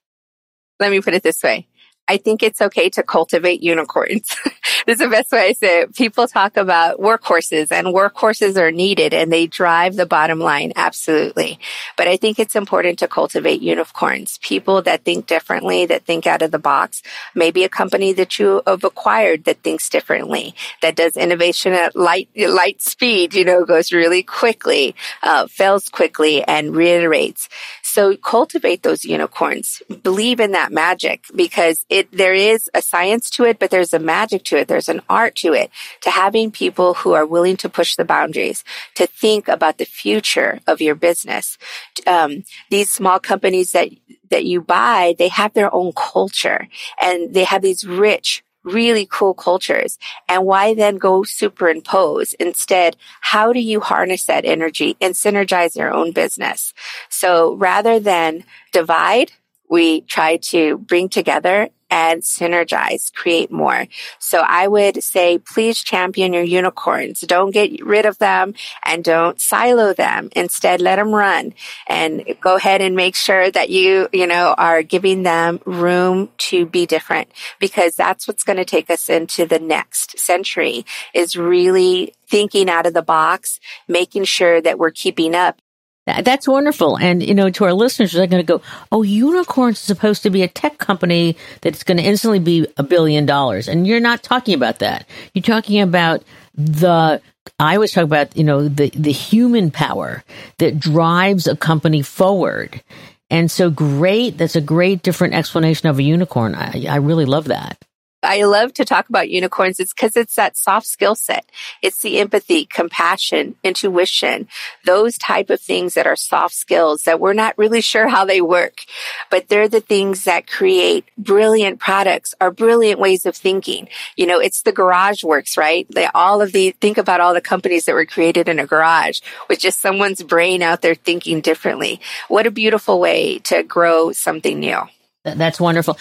Let 0.80 0.90
me 0.90 1.00
put 1.00 1.14
it 1.14 1.22
this 1.22 1.42
way. 1.42 1.68
I 2.08 2.16
think 2.16 2.42
it's 2.42 2.60
okay 2.60 2.90
to 2.90 3.02
cultivate 3.02 3.62
unicorns. 3.62 4.28
this 4.86 4.94
is 4.94 4.98
the 4.98 5.08
best 5.08 5.30
way 5.30 5.48
I 5.48 5.52
say 5.52 5.82
it. 5.82 5.94
People 5.94 6.26
talk 6.26 6.56
about 6.56 6.98
workhorses 6.98 7.70
and 7.70 7.88
workhorses 7.88 8.56
are 8.56 8.72
needed 8.72 9.14
and 9.14 9.32
they 9.32 9.46
drive 9.46 9.94
the 9.94 10.06
bottom 10.06 10.40
line. 10.40 10.72
Absolutely. 10.74 11.60
But 11.96 12.08
I 12.08 12.16
think 12.16 12.38
it's 12.38 12.56
important 12.56 12.98
to 12.98 13.08
cultivate 13.08 13.62
unicorns, 13.62 14.38
people 14.38 14.82
that 14.82 15.04
think 15.04 15.26
differently, 15.26 15.86
that 15.86 16.04
think 16.04 16.26
out 16.26 16.42
of 16.42 16.50
the 16.50 16.58
box. 16.58 17.02
Maybe 17.34 17.62
a 17.62 17.68
company 17.68 18.12
that 18.14 18.38
you 18.38 18.62
have 18.66 18.82
acquired 18.84 19.44
that 19.44 19.62
thinks 19.62 19.88
differently, 19.88 20.54
that 20.82 20.96
does 20.96 21.16
innovation 21.16 21.72
at 21.72 21.94
light, 21.94 22.28
light 22.36 22.82
speed, 22.82 23.34
you 23.34 23.44
know, 23.44 23.64
goes 23.64 23.92
really 23.92 24.24
quickly, 24.24 24.96
uh, 25.22 25.46
fails 25.46 25.88
quickly 25.88 26.42
and 26.42 26.74
reiterates. 26.74 27.48
So 27.92 28.16
cultivate 28.16 28.82
those 28.82 29.04
unicorns. 29.04 29.82
Believe 30.02 30.40
in 30.40 30.52
that 30.52 30.72
magic 30.72 31.26
because 31.36 31.84
it, 31.90 32.10
there 32.10 32.32
is 32.32 32.70
a 32.72 32.80
science 32.80 33.28
to 33.28 33.44
it, 33.44 33.58
but 33.58 33.70
there's 33.70 33.92
a 33.92 33.98
magic 33.98 34.44
to 34.44 34.56
it. 34.56 34.66
There's 34.66 34.88
an 34.88 35.02
art 35.10 35.34
to 35.42 35.52
it 35.52 35.70
to 36.00 36.10
having 36.10 36.50
people 36.50 36.94
who 36.94 37.12
are 37.12 37.26
willing 37.26 37.58
to 37.58 37.68
push 37.68 37.96
the 37.96 38.06
boundaries, 38.06 38.64
to 38.94 39.06
think 39.06 39.46
about 39.46 39.76
the 39.76 39.84
future 39.84 40.60
of 40.66 40.80
your 40.80 40.94
business. 40.94 41.58
Um, 42.06 42.44
these 42.70 42.90
small 42.90 43.20
companies 43.20 43.72
that, 43.72 43.90
that 44.30 44.46
you 44.46 44.62
buy, 44.62 45.14
they 45.18 45.28
have 45.28 45.52
their 45.52 45.72
own 45.74 45.92
culture 45.94 46.68
and 46.98 47.34
they 47.34 47.44
have 47.44 47.60
these 47.60 47.86
rich, 47.86 48.42
really 48.64 49.06
cool 49.10 49.34
cultures. 49.34 49.98
And 50.28 50.44
why 50.44 50.74
then 50.74 50.96
go 50.96 51.22
superimpose? 51.22 52.32
Instead, 52.34 52.96
how 53.20 53.52
do 53.52 53.60
you 53.60 53.80
harness 53.80 54.24
that 54.26 54.44
energy 54.44 54.96
and 55.00 55.14
synergize 55.14 55.76
your 55.76 55.92
own 55.92 56.12
business? 56.12 56.74
So 57.08 57.54
rather 57.54 57.98
than 57.98 58.44
divide, 58.72 59.32
we 59.68 60.02
try 60.02 60.36
to 60.36 60.78
bring 60.78 61.08
together 61.08 61.70
and 61.92 62.22
synergize, 62.22 63.12
create 63.12 63.52
more. 63.52 63.86
So 64.18 64.40
I 64.40 64.66
would 64.66 65.04
say, 65.04 65.36
please 65.36 65.82
champion 65.82 66.32
your 66.32 66.42
unicorns. 66.42 67.20
Don't 67.20 67.50
get 67.50 67.84
rid 67.84 68.06
of 68.06 68.16
them 68.16 68.54
and 68.82 69.04
don't 69.04 69.38
silo 69.38 69.92
them. 69.92 70.30
Instead, 70.34 70.80
let 70.80 70.96
them 70.96 71.10
run 71.10 71.52
and 71.86 72.24
go 72.40 72.56
ahead 72.56 72.80
and 72.80 72.96
make 72.96 73.14
sure 73.14 73.50
that 73.50 73.68
you, 73.68 74.08
you 74.10 74.26
know, 74.26 74.54
are 74.56 74.82
giving 74.82 75.22
them 75.22 75.60
room 75.66 76.30
to 76.38 76.64
be 76.64 76.86
different 76.86 77.28
because 77.60 77.94
that's 77.94 78.26
what's 78.26 78.42
going 78.42 78.56
to 78.56 78.64
take 78.64 78.88
us 78.88 79.10
into 79.10 79.44
the 79.44 79.58
next 79.58 80.18
century 80.18 80.86
is 81.12 81.36
really 81.36 82.14
thinking 82.26 82.70
out 82.70 82.86
of 82.86 82.94
the 82.94 83.02
box, 83.02 83.60
making 83.86 84.24
sure 84.24 84.62
that 84.62 84.78
we're 84.78 84.90
keeping 84.90 85.34
up 85.34 85.60
that's 86.04 86.48
wonderful. 86.48 86.96
And, 86.96 87.22
you 87.22 87.34
know, 87.34 87.50
to 87.50 87.64
our 87.64 87.72
listeners, 87.72 88.12
they're 88.12 88.26
going 88.26 88.44
to 88.44 88.58
go, 88.58 88.62
oh, 88.90 89.02
Unicorns 89.02 89.78
supposed 89.78 90.22
to 90.24 90.30
be 90.30 90.42
a 90.42 90.48
tech 90.48 90.78
company 90.78 91.36
that's 91.60 91.84
going 91.84 91.98
to 91.98 92.02
instantly 92.02 92.40
be 92.40 92.66
a 92.76 92.82
billion 92.82 93.24
dollars. 93.24 93.68
And 93.68 93.86
you're 93.86 94.00
not 94.00 94.22
talking 94.22 94.54
about 94.54 94.80
that. 94.80 95.06
You're 95.32 95.42
talking 95.42 95.80
about 95.80 96.24
the, 96.54 97.22
I 97.58 97.74
always 97.74 97.92
talk 97.92 98.04
about, 98.04 98.36
you 98.36 98.44
know, 98.44 98.68
the, 98.68 98.90
the 98.90 99.12
human 99.12 99.70
power 99.70 100.24
that 100.58 100.80
drives 100.80 101.46
a 101.46 101.56
company 101.56 102.02
forward. 102.02 102.82
And 103.30 103.50
so 103.50 103.70
great. 103.70 104.38
That's 104.38 104.56
a 104.56 104.60
great 104.60 105.02
different 105.02 105.34
explanation 105.34 105.88
of 105.88 105.98
a 105.98 106.02
unicorn. 106.02 106.54
I, 106.54 106.86
I 106.88 106.96
really 106.96 107.24
love 107.24 107.44
that. 107.44 107.78
I 108.22 108.44
love 108.44 108.72
to 108.74 108.84
talk 108.84 109.08
about 109.08 109.30
unicorns. 109.30 109.80
It's 109.80 109.92
because 109.92 110.16
it's 110.16 110.36
that 110.36 110.56
soft 110.56 110.86
skill 110.86 111.14
set. 111.14 111.50
It's 111.82 112.00
the 112.00 112.20
empathy, 112.20 112.66
compassion, 112.66 113.56
intuition, 113.64 114.48
those 114.84 115.18
type 115.18 115.50
of 115.50 115.60
things 115.60 115.94
that 115.94 116.06
are 116.06 116.16
soft 116.16 116.54
skills 116.54 117.02
that 117.04 117.20
we're 117.20 117.32
not 117.32 117.58
really 117.58 117.80
sure 117.80 118.08
how 118.08 118.24
they 118.24 118.40
work, 118.40 118.84
but 119.30 119.48
they're 119.48 119.68
the 119.68 119.80
things 119.80 120.24
that 120.24 120.46
create 120.46 121.04
brilliant 121.18 121.80
products 121.80 122.34
or 122.40 122.50
brilliant 122.50 123.00
ways 123.00 123.26
of 123.26 123.36
thinking. 123.36 123.88
You 124.16 124.26
know, 124.26 124.38
it's 124.38 124.62
the 124.62 124.72
garage 124.72 125.24
works, 125.24 125.56
right? 125.56 125.86
They, 125.90 126.06
all 126.06 126.40
of 126.42 126.52
the, 126.52 126.70
think 126.80 126.98
about 126.98 127.20
all 127.20 127.34
the 127.34 127.40
companies 127.40 127.86
that 127.86 127.94
were 127.94 128.06
created 128.06 128.48
in 128.48 128.58
a 128.58 128.66
garage 128.66 129.20
with 129.48 129.58
just 129.58 129.80
someone's 129.80 130.22
brain 130.22 130.62
out 130.62 130.82
there 130.82 130.94
thinking 130.94 131.40
differently. 131.40 132.00
What 132.28 132.46
a 132.46 132.50
beautiful 132.50 133.00
way 133.00 133.38
to 133.40 133.62
grow 133.62 134.12
something 134.12 134.60
new. 134.60 134.80
That's 135.24 135.60
wonderful. 135.60 135.98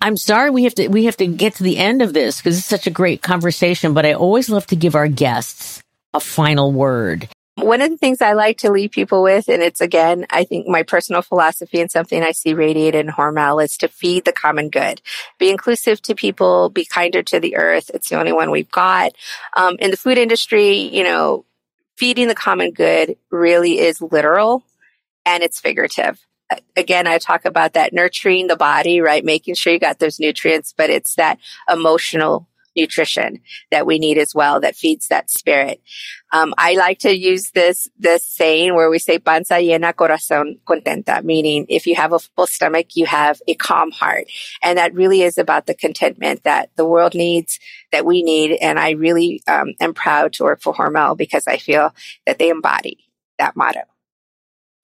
I'm 0.00 0.16
sorry 0.16 0.50
we 0.50 0.64
have 0.64 0.74
to 0.76 0.88
we 0.88 1.04
have 1.04 1.16
to 1.18 1.26
get 1.26 1.56
to 1.56 1.62
the 1.62 1.78
end 1.78 2.02
of 2.02 2.12
this 2.12 2.38
because 2.38 2.58
it's 2.58 2.66
such 2.66 2.86
a 2.86 2.90
great 2.90 3.22
conversation, 3.22 3.94
but 3.94 4.06
I 4.06 4.14
always 4.14 4.48
love 4.48 4.66
to 4.68 4.76
give 4.76 4.94
our 4.94 5.08
guests 5.08 5.82
a 6.12 6.20
final 6.20 6.72
word. 6.72 7.28
One 7.56 7.80
of 7.80 7.88
the 7.88 7.96
things 7.96 8.20
I 8.20 8.32
like 8.32 8.58
to 8.58 8.70
leave 8.70 8.90
people 8.90 9.22
with, 9.22 9.48
and 9.48 9.62
it's 9.62 9.80
again, 9.80 10.26
I 10.28 10.44
think 10.44 10.66
my 10.66 10.82
personal 10.82 11.22
philosophy 11.22 11.80
and 11.80 11.90
something 11.90 12.22
I 12.22 12.32
see 12.32 12.52
radiated 12.52 13.06
in 13.06 13.12
Hormel 13.12 13.62
is 13.62 13.76
to 13.78 13.88
feed 13.88 14.24
the 14.24 14.32
common 14.32 14.70
good. 14.70 15.00
Be 15.38 15.50
inclusive 15.50 16.02
to 16.02 16.14
people, 16.14 16.68
be 16.68 16.84
kinder 16.84 17.22
to 17.22 17.38
the 17.38 17.56
earth. 17.56 17.90
It's 17.94 18.08
the 18.08 18.18
only 18.18 18.32
one 18.32 18.50
we've 18.50 18.70
got. 18.70 19.12
Um, 19.56 19.76
in 19.78 19.90
the 19.90 19.96
food 19.96 20.18
industry, 20.18 20.72
you 20.72 21.04
know, 21.04 21.44
feeding 21.96 22.28
the 22.28 22.34
common 22.34 22.72
good 22.72 23.16
really 23.30 23.78
is 23.78 24.02
literal 24.02 24.64
and 25.24 25.42
it's 25.42 25.60
figurative. 25.60 26.20
Again, 26.76 27.06
I 27.06 27.18
talk 27.18 27.44
about 27.44 27.72
that 27.72 27.92
nurturing 27.92 28.46
the 28.46 28.56
body, 28.56 29.00
right? 29.00 29.24
Making 29.24 29.54
sure 29.54 29.72
you 29.72 29.78
got 29.78 29.98
those 29.98 30.20
nutrients, 30.20 30.74
but 30.76 30.90
it's 30.90 31.14
that 31.14 31.38
emotional 31.70 32.48
nutrition 32.76 33.40
that 33.70 33.86
we 33.86 33.98
need 33.98 34.18
as 34.18 34.34
well 34.34 34.60
that 34.60 34.76
feeds 34.76 35.08
that 35.08 35.30
spirit. 35.30 35.80
Um, 36.32 36.54
I 36.58 36.74
like 36.74 36.98
to 37.00 37.16
use 37.16 37.50
this, 37.52 37.88
this 37.98 38.26
saying 38.26 38.74
where 38.74 38.90
we 38.90 38.98
say 38.98 39.18
panza 39.18 39.54
llena 39.54 39.92
corazón 39.94 40.58
contenta, 40.66 41.22
meaning 41.22 41.66
if 41.68 41.86
you 41.86 41.94
have 41.94 42.12
a 42.12 42.18
full 42.18 42.46
stomach, 42.46 42.96
you 42.96 43.06
have 43.06 43.40
a 43.46 43.54
calm 43.54 43.90
heart. 43.92 44.26
And 44.62 44.78
that 44.78 44.94
really 44.94 45.22
is 45.22 45.38
about 45.38 45.66
the 45.66 45.74
contentment 45.74 46.42
that 46.44 46.70
the 46.76 46.84
world 46.84 47.14
needs, 47.14 47.60
that 47.92 48.04
we 48.04 48.22
need. 48.22 48.58
And 48.60 48.78
I 48.78 48.90
really 48.90 49.42
um, 49.46 49.74
am 49.80 49.94
proud 49.94 50.32
to 50.34 50.44
work 50.44 50.60
for 50.60 50.74
Hormel 50.74 51.16
because 51.16 51.46
I 51.46 51.58
feel 51.58 51.94
that 52.26 52.38
they 52.38 52.50
embody 52.50 53.08
that 53.38 53.56
motto. 53.56 53.80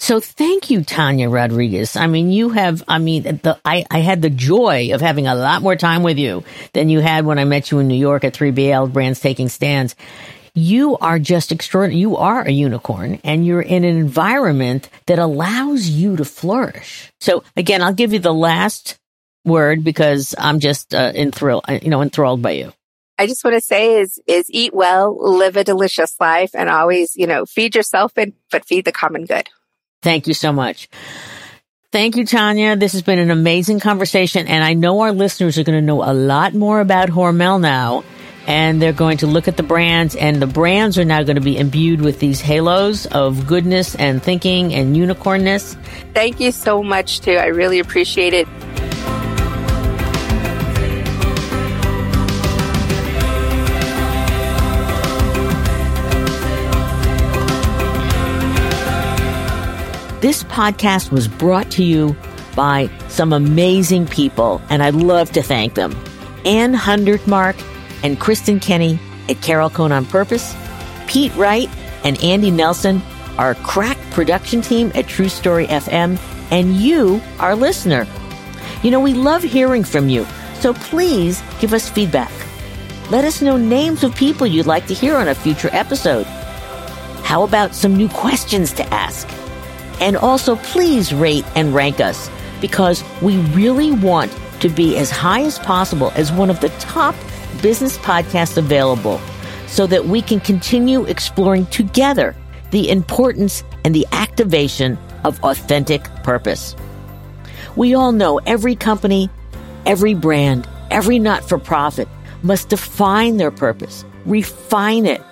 So 0.01 0.19
thank 0.19 0.71
you, 0.71 0.83
Tanya 0.83 1.29
Rodriguez. 1.29 1.95
I 1.95 2.07
mean, 2.07 2.33
you 2.33 2.49
have, 2.49 2.83
I 2.89 2.99
mean, 2.99 3.23
the, 3.23 3.61
I, 3.67 3.85
I 3.91 3.99
had 3.99 4.23
the 4.23 4.31
joy 4.31 4.95
of 4.95 5.03
having 5.03 5.27
a 5.27 5.35
lot 5.35 5.61
more 5.61 5.77
time 5.77 6.03
with 6.03 6.19
you 6.19 6.43
than 6.73 6.89
you 6.89 7.01
had 7.01 7.27
when 7.27 7.39
I 7.39 7.45
met 7.45 7.71
you 7.71 7.81
in 7.81 7.89
New 7.89 7.99
York 7.99 8.25
at 8.25 8.33
3BL 8.33 8.95
Brands 8.95 9.21
Taking 9.21 9.51
Stands. 9.51 9.95
You 10.55 10.97
are 10.97 11.19
just 11.19 11.53
extraordinary. 11.53 12.01
You 12.01 12.17
are 12.17 12.41
a 12.41 12.51
unicorn 12.51 13.21
and 13.25 13.47
you're 13.47 13.61
in 13.61 13.85
an 13.85 13.99
environment 13.99 14.89
that 15.05 15.19
allows 15.19 15.91
you 15.91 16.17
to 16.17 16.25
flourish. 16.25 17.13
So 17.21 17.45
again, 17.55 17.83
I'll 17.83 17.93
give 17.93 18.15
you 18.15 18.21
the 18.21 18.35
last 18.35 18.99
word 19.45 19.85
because 19.85 20.35
I'm 20.39 20.61
just 20.61 20.95
uh, 20.95 21.13
enthralled, 21.15 21.67
uh, 21.69 21.79
you 21.83 21.91
know, 21.91 22.01
enthralled 22.01 22.41
by 22.41 22.53
you. 22.53 22.73
I 23.19 23.27
just 23.27 23.45
want 23.45 23.55
to 23.55 23.61
say 23.61 24.01
is, 24.01 24.19
is 24.27 24.47
eat 24.49 24.73
well, 24.73 25.15
live 25.21 25.59
a 25.59 25.63
delicious 25.63 26.19
life 26.19 26.53
and 26.55 26.71
always, 26.71 27.15
you 27.17 27.27
know, 27.27 27.45
feed 27.45 27.75
yourself, 27.75 28.13
and, 28.17 28.33
but 28.51 28.65
feed 28.65 28.87
the 28.87 28.93
common 28.93 29.27
good. 29.27 29.51
Thank 30.03 30.27
you 30.27 30.35
so 30.35 30.53
much. 30.53 30.89
Thank 31.93 32.17
you, 32.17 32.25
Tanya. 32.25 32.77
This 32.77 32.93
has 32.93 33.03
been 33.03 33.19
an 33.19 33.31
amazing 33.31 33.81
conversation, 33.81 34.47
and 34.47 34.63
I 34.63 34.75
know 34.75 35.01
our 35.01 35.13
listeners 35.13 35.59
are 35.59 35.65
going 35.65 35.79
to 35.79 35.85
know 35.85 36.05
a 36.05 36.15
lot 36.15 36.55
more 36.55 36.81
about 36.81 37.09
Hormel 37.09 37.61
now, 37.61 38.05
and 38.47 38.81
they're 38.81 38.93
going 38.93 39.19
to 39.19 39.27
look 39.27 39.49
at 39.49 39.57
the 39.57 39.65
brands, 39.65 40.15
and 40.15 40.41
the 40.41 40.47
brands 40.47 40.99
are 40.99 41.05
now 41.05 41.25
going 41.25 41.35
to 41.35 41.43
be 41.43 41.59
imbued 41.59 42.01
with 42.01 42.21
these 42.21 42.41
halos 42.41 43.07
of 43.07 43.47
goodness 43.49 43.97
and 43.97 44.23
thinking 44.23 44.73
and 44.73 44.95
unicornness. 44.95 45.77
Thank 46.15 46.39
you 46.39 46.53
so 46.53 46.81
much, 46.81 47.23
too. 47.23 47.33
I 47.33 47.47
really 47.47 47.81
appreciate 47.81 48.35
it. 48.35 48.47
This 60.21 60.45
podcast 60.45 61.11
was 61.11 61.29
brought 61.29 61.71
to 61.73 61.83
you 61.83 62.15
by 62.55 62.91
some 63.09 63.33
amazing 63.33 64.07
people, 64.07 64.61
and 64.69 64.83
I'd 64.83 64.95
love 64.95 65.33
to 65.33 65.43
thank 65.43 65.73
them. 65.73 65.97
Ann 66.45 66.75
Hundertmark 66.75 67.59
and 68.03 68.21
Kristen 68.21 68.61
Kenny 68.61 69.01
at 69.31 69.41
Carol 69.41 69.71
Cone 69.71 69.93
on 69.93 70.05
Purpose, 70.05 70.55
Pete 71.07 71.35
Wright 71.37 71.71
and 72.05 72.23
Andy 72.23 72.51
Nelson, 72.51 73.01
our 73.39 73.55
crack 73.55 73.97
production 74.11 74.61
team 74.61 74.93
at 74.95 75.09
True 75.09 75.31
Story 75.31 75.67
FM, 75.69 76.19
and 76.51 76.77
you, 76.77 77.23
our 77.39 77.57
listener. 77.57 78.07
You 78.83 78.91
know, 78.91 79.01
we 79.01 79.15
love 79.15 79.43
hearing 79.43 79.85
from 79.85 80.11
you, 80.11 80.27
so 80.57 80.75
please 80.75 81.43
give 81.61 81.73
us 81.73 81.89
feedback. 81.89 82.33
Let 83.11 83.25
us 83.25 83.41
know 83.41 83.57
names 83.57 84.05
of 84.05 84.15
people 84.15 84.47
you'd 84.47 84.67
like 84.67 84.87
to 84.89 84.95
hear 84.95 85.17
on 85.17 85.29
a 85.29 85.35
future 85.35 85.71
episode. 85.73 86.27
How 87.25 87.43
about 87.43 87.75
some 87.75 87.97
new 87.97 88.11
questions 88.11 88.75
to 88.75 88.85
ask? 88.93 89.27
And 90.01 90.17
also, 90.17 90.57
please 90.57 91.13
rate 91.13 91.45
and 91.55 91.75
rank 91.75 92.01
us 92.01 92.31
because 92.61 93.05
we 93.23 93.37
really 93.53 93.93
want 93.93 94.35
to 94.61 94.69
be 94.69 94.97
as 94.97 95.11
high 95.11 95.43
as 95.43 95.59
possible 95.59 96.11
as 96.15 96.33
one 96.33 96.51
of 96.51 96.61
the 96.61 96.69
top 96.81 97.15
business 97.63 97.99
podcasts 97.99 98.57
available 98.57 99.21
so 99.67 99.87
that 99.87 100.07
we 100.07 100.23
can 100.23 100.41
continue 100.41 101.05
exploring 101.05 101.67
together 101.67 102.35
the 102.71 102.91
importance 102.91 103.63
and 103.85 103.95
the 103.95 104.07
activation 104.13 104.99
of 105.25 105.43
authentic 105.45 106.05
purpose. 106.23 106.75
We 107.77 107.95
all 107.95 108.13
know 108.13 108.39
every 108.47 108.75
company, 108.75 109.31
every 109.87 110.15
brand, 110.15 110.69
every 110.91 111.19
not 111.19 111.49
for 111.49 111.59
profit 111.59 112.09
must 112.43 112.69
define 112.69 113.37
their 113.37 113.51
purpose, 113.51 114.05
refine 114.25 115.07
it, 115.07 115.23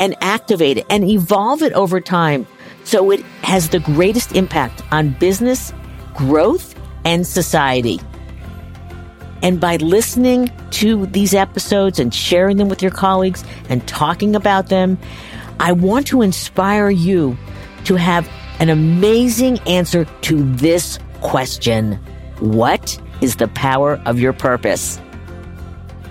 and 0.00 0.16
activate 0.20 0.78
it 0.78 0.86
and 0.90 1.08
evolve 1.08 1.62
it 1.62 1.72
over 1.72 2.00
time 2.00 2.46
so 2.84 3.10
it 3.10 3.20
has 3.42 3.68
the 3.68 3.80
greatest 3.80 4.32
impact 4.32 4.82
on 4.92 5.10
business, 5.10 5.72
growth, 6.14 6.74
and 7.04 7.26
society. 7.26 8.00
And 9.42 9.60
by 9.60 9.76
listening 9.76 10.50
to 10.72 11.06
these 11.06 11.34
episodes 11.34 11.98
and 11.98 12.14
sharing 12.14 12.56
them 12.58 12.68
with 12.68 12.80
your 12.80 12.92
colleagues 12.92 13.44
and 13.68 13.86
talking 13.88 14.36
about 14.36 14.68
them, 14.68 14.98
I 15.58 15.72
want 15.72 16.06
to 16.08 16.22
inspire 16.22 16.90
you 16.90 17.36
to 17.84 17.96
have 17.96 18.28
an 18.60 18.68
amazing 18.68 19.58
answer 19.60 20.04
to 20.22 20.54
this 20.54 20.98
question. 21.20 21.94
What 22.38 23.00
is 23.20 23.36
the 23.36 23.48
power 23.48 24.00
of 24.06 24.20
your 24.20 24.32
purpose? 24.32 25.00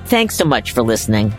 Thanks 0.05 0.36
so 0.36 0.43
much 0.43 0.73
for 0.73 0.81
listening. 0.81 1.34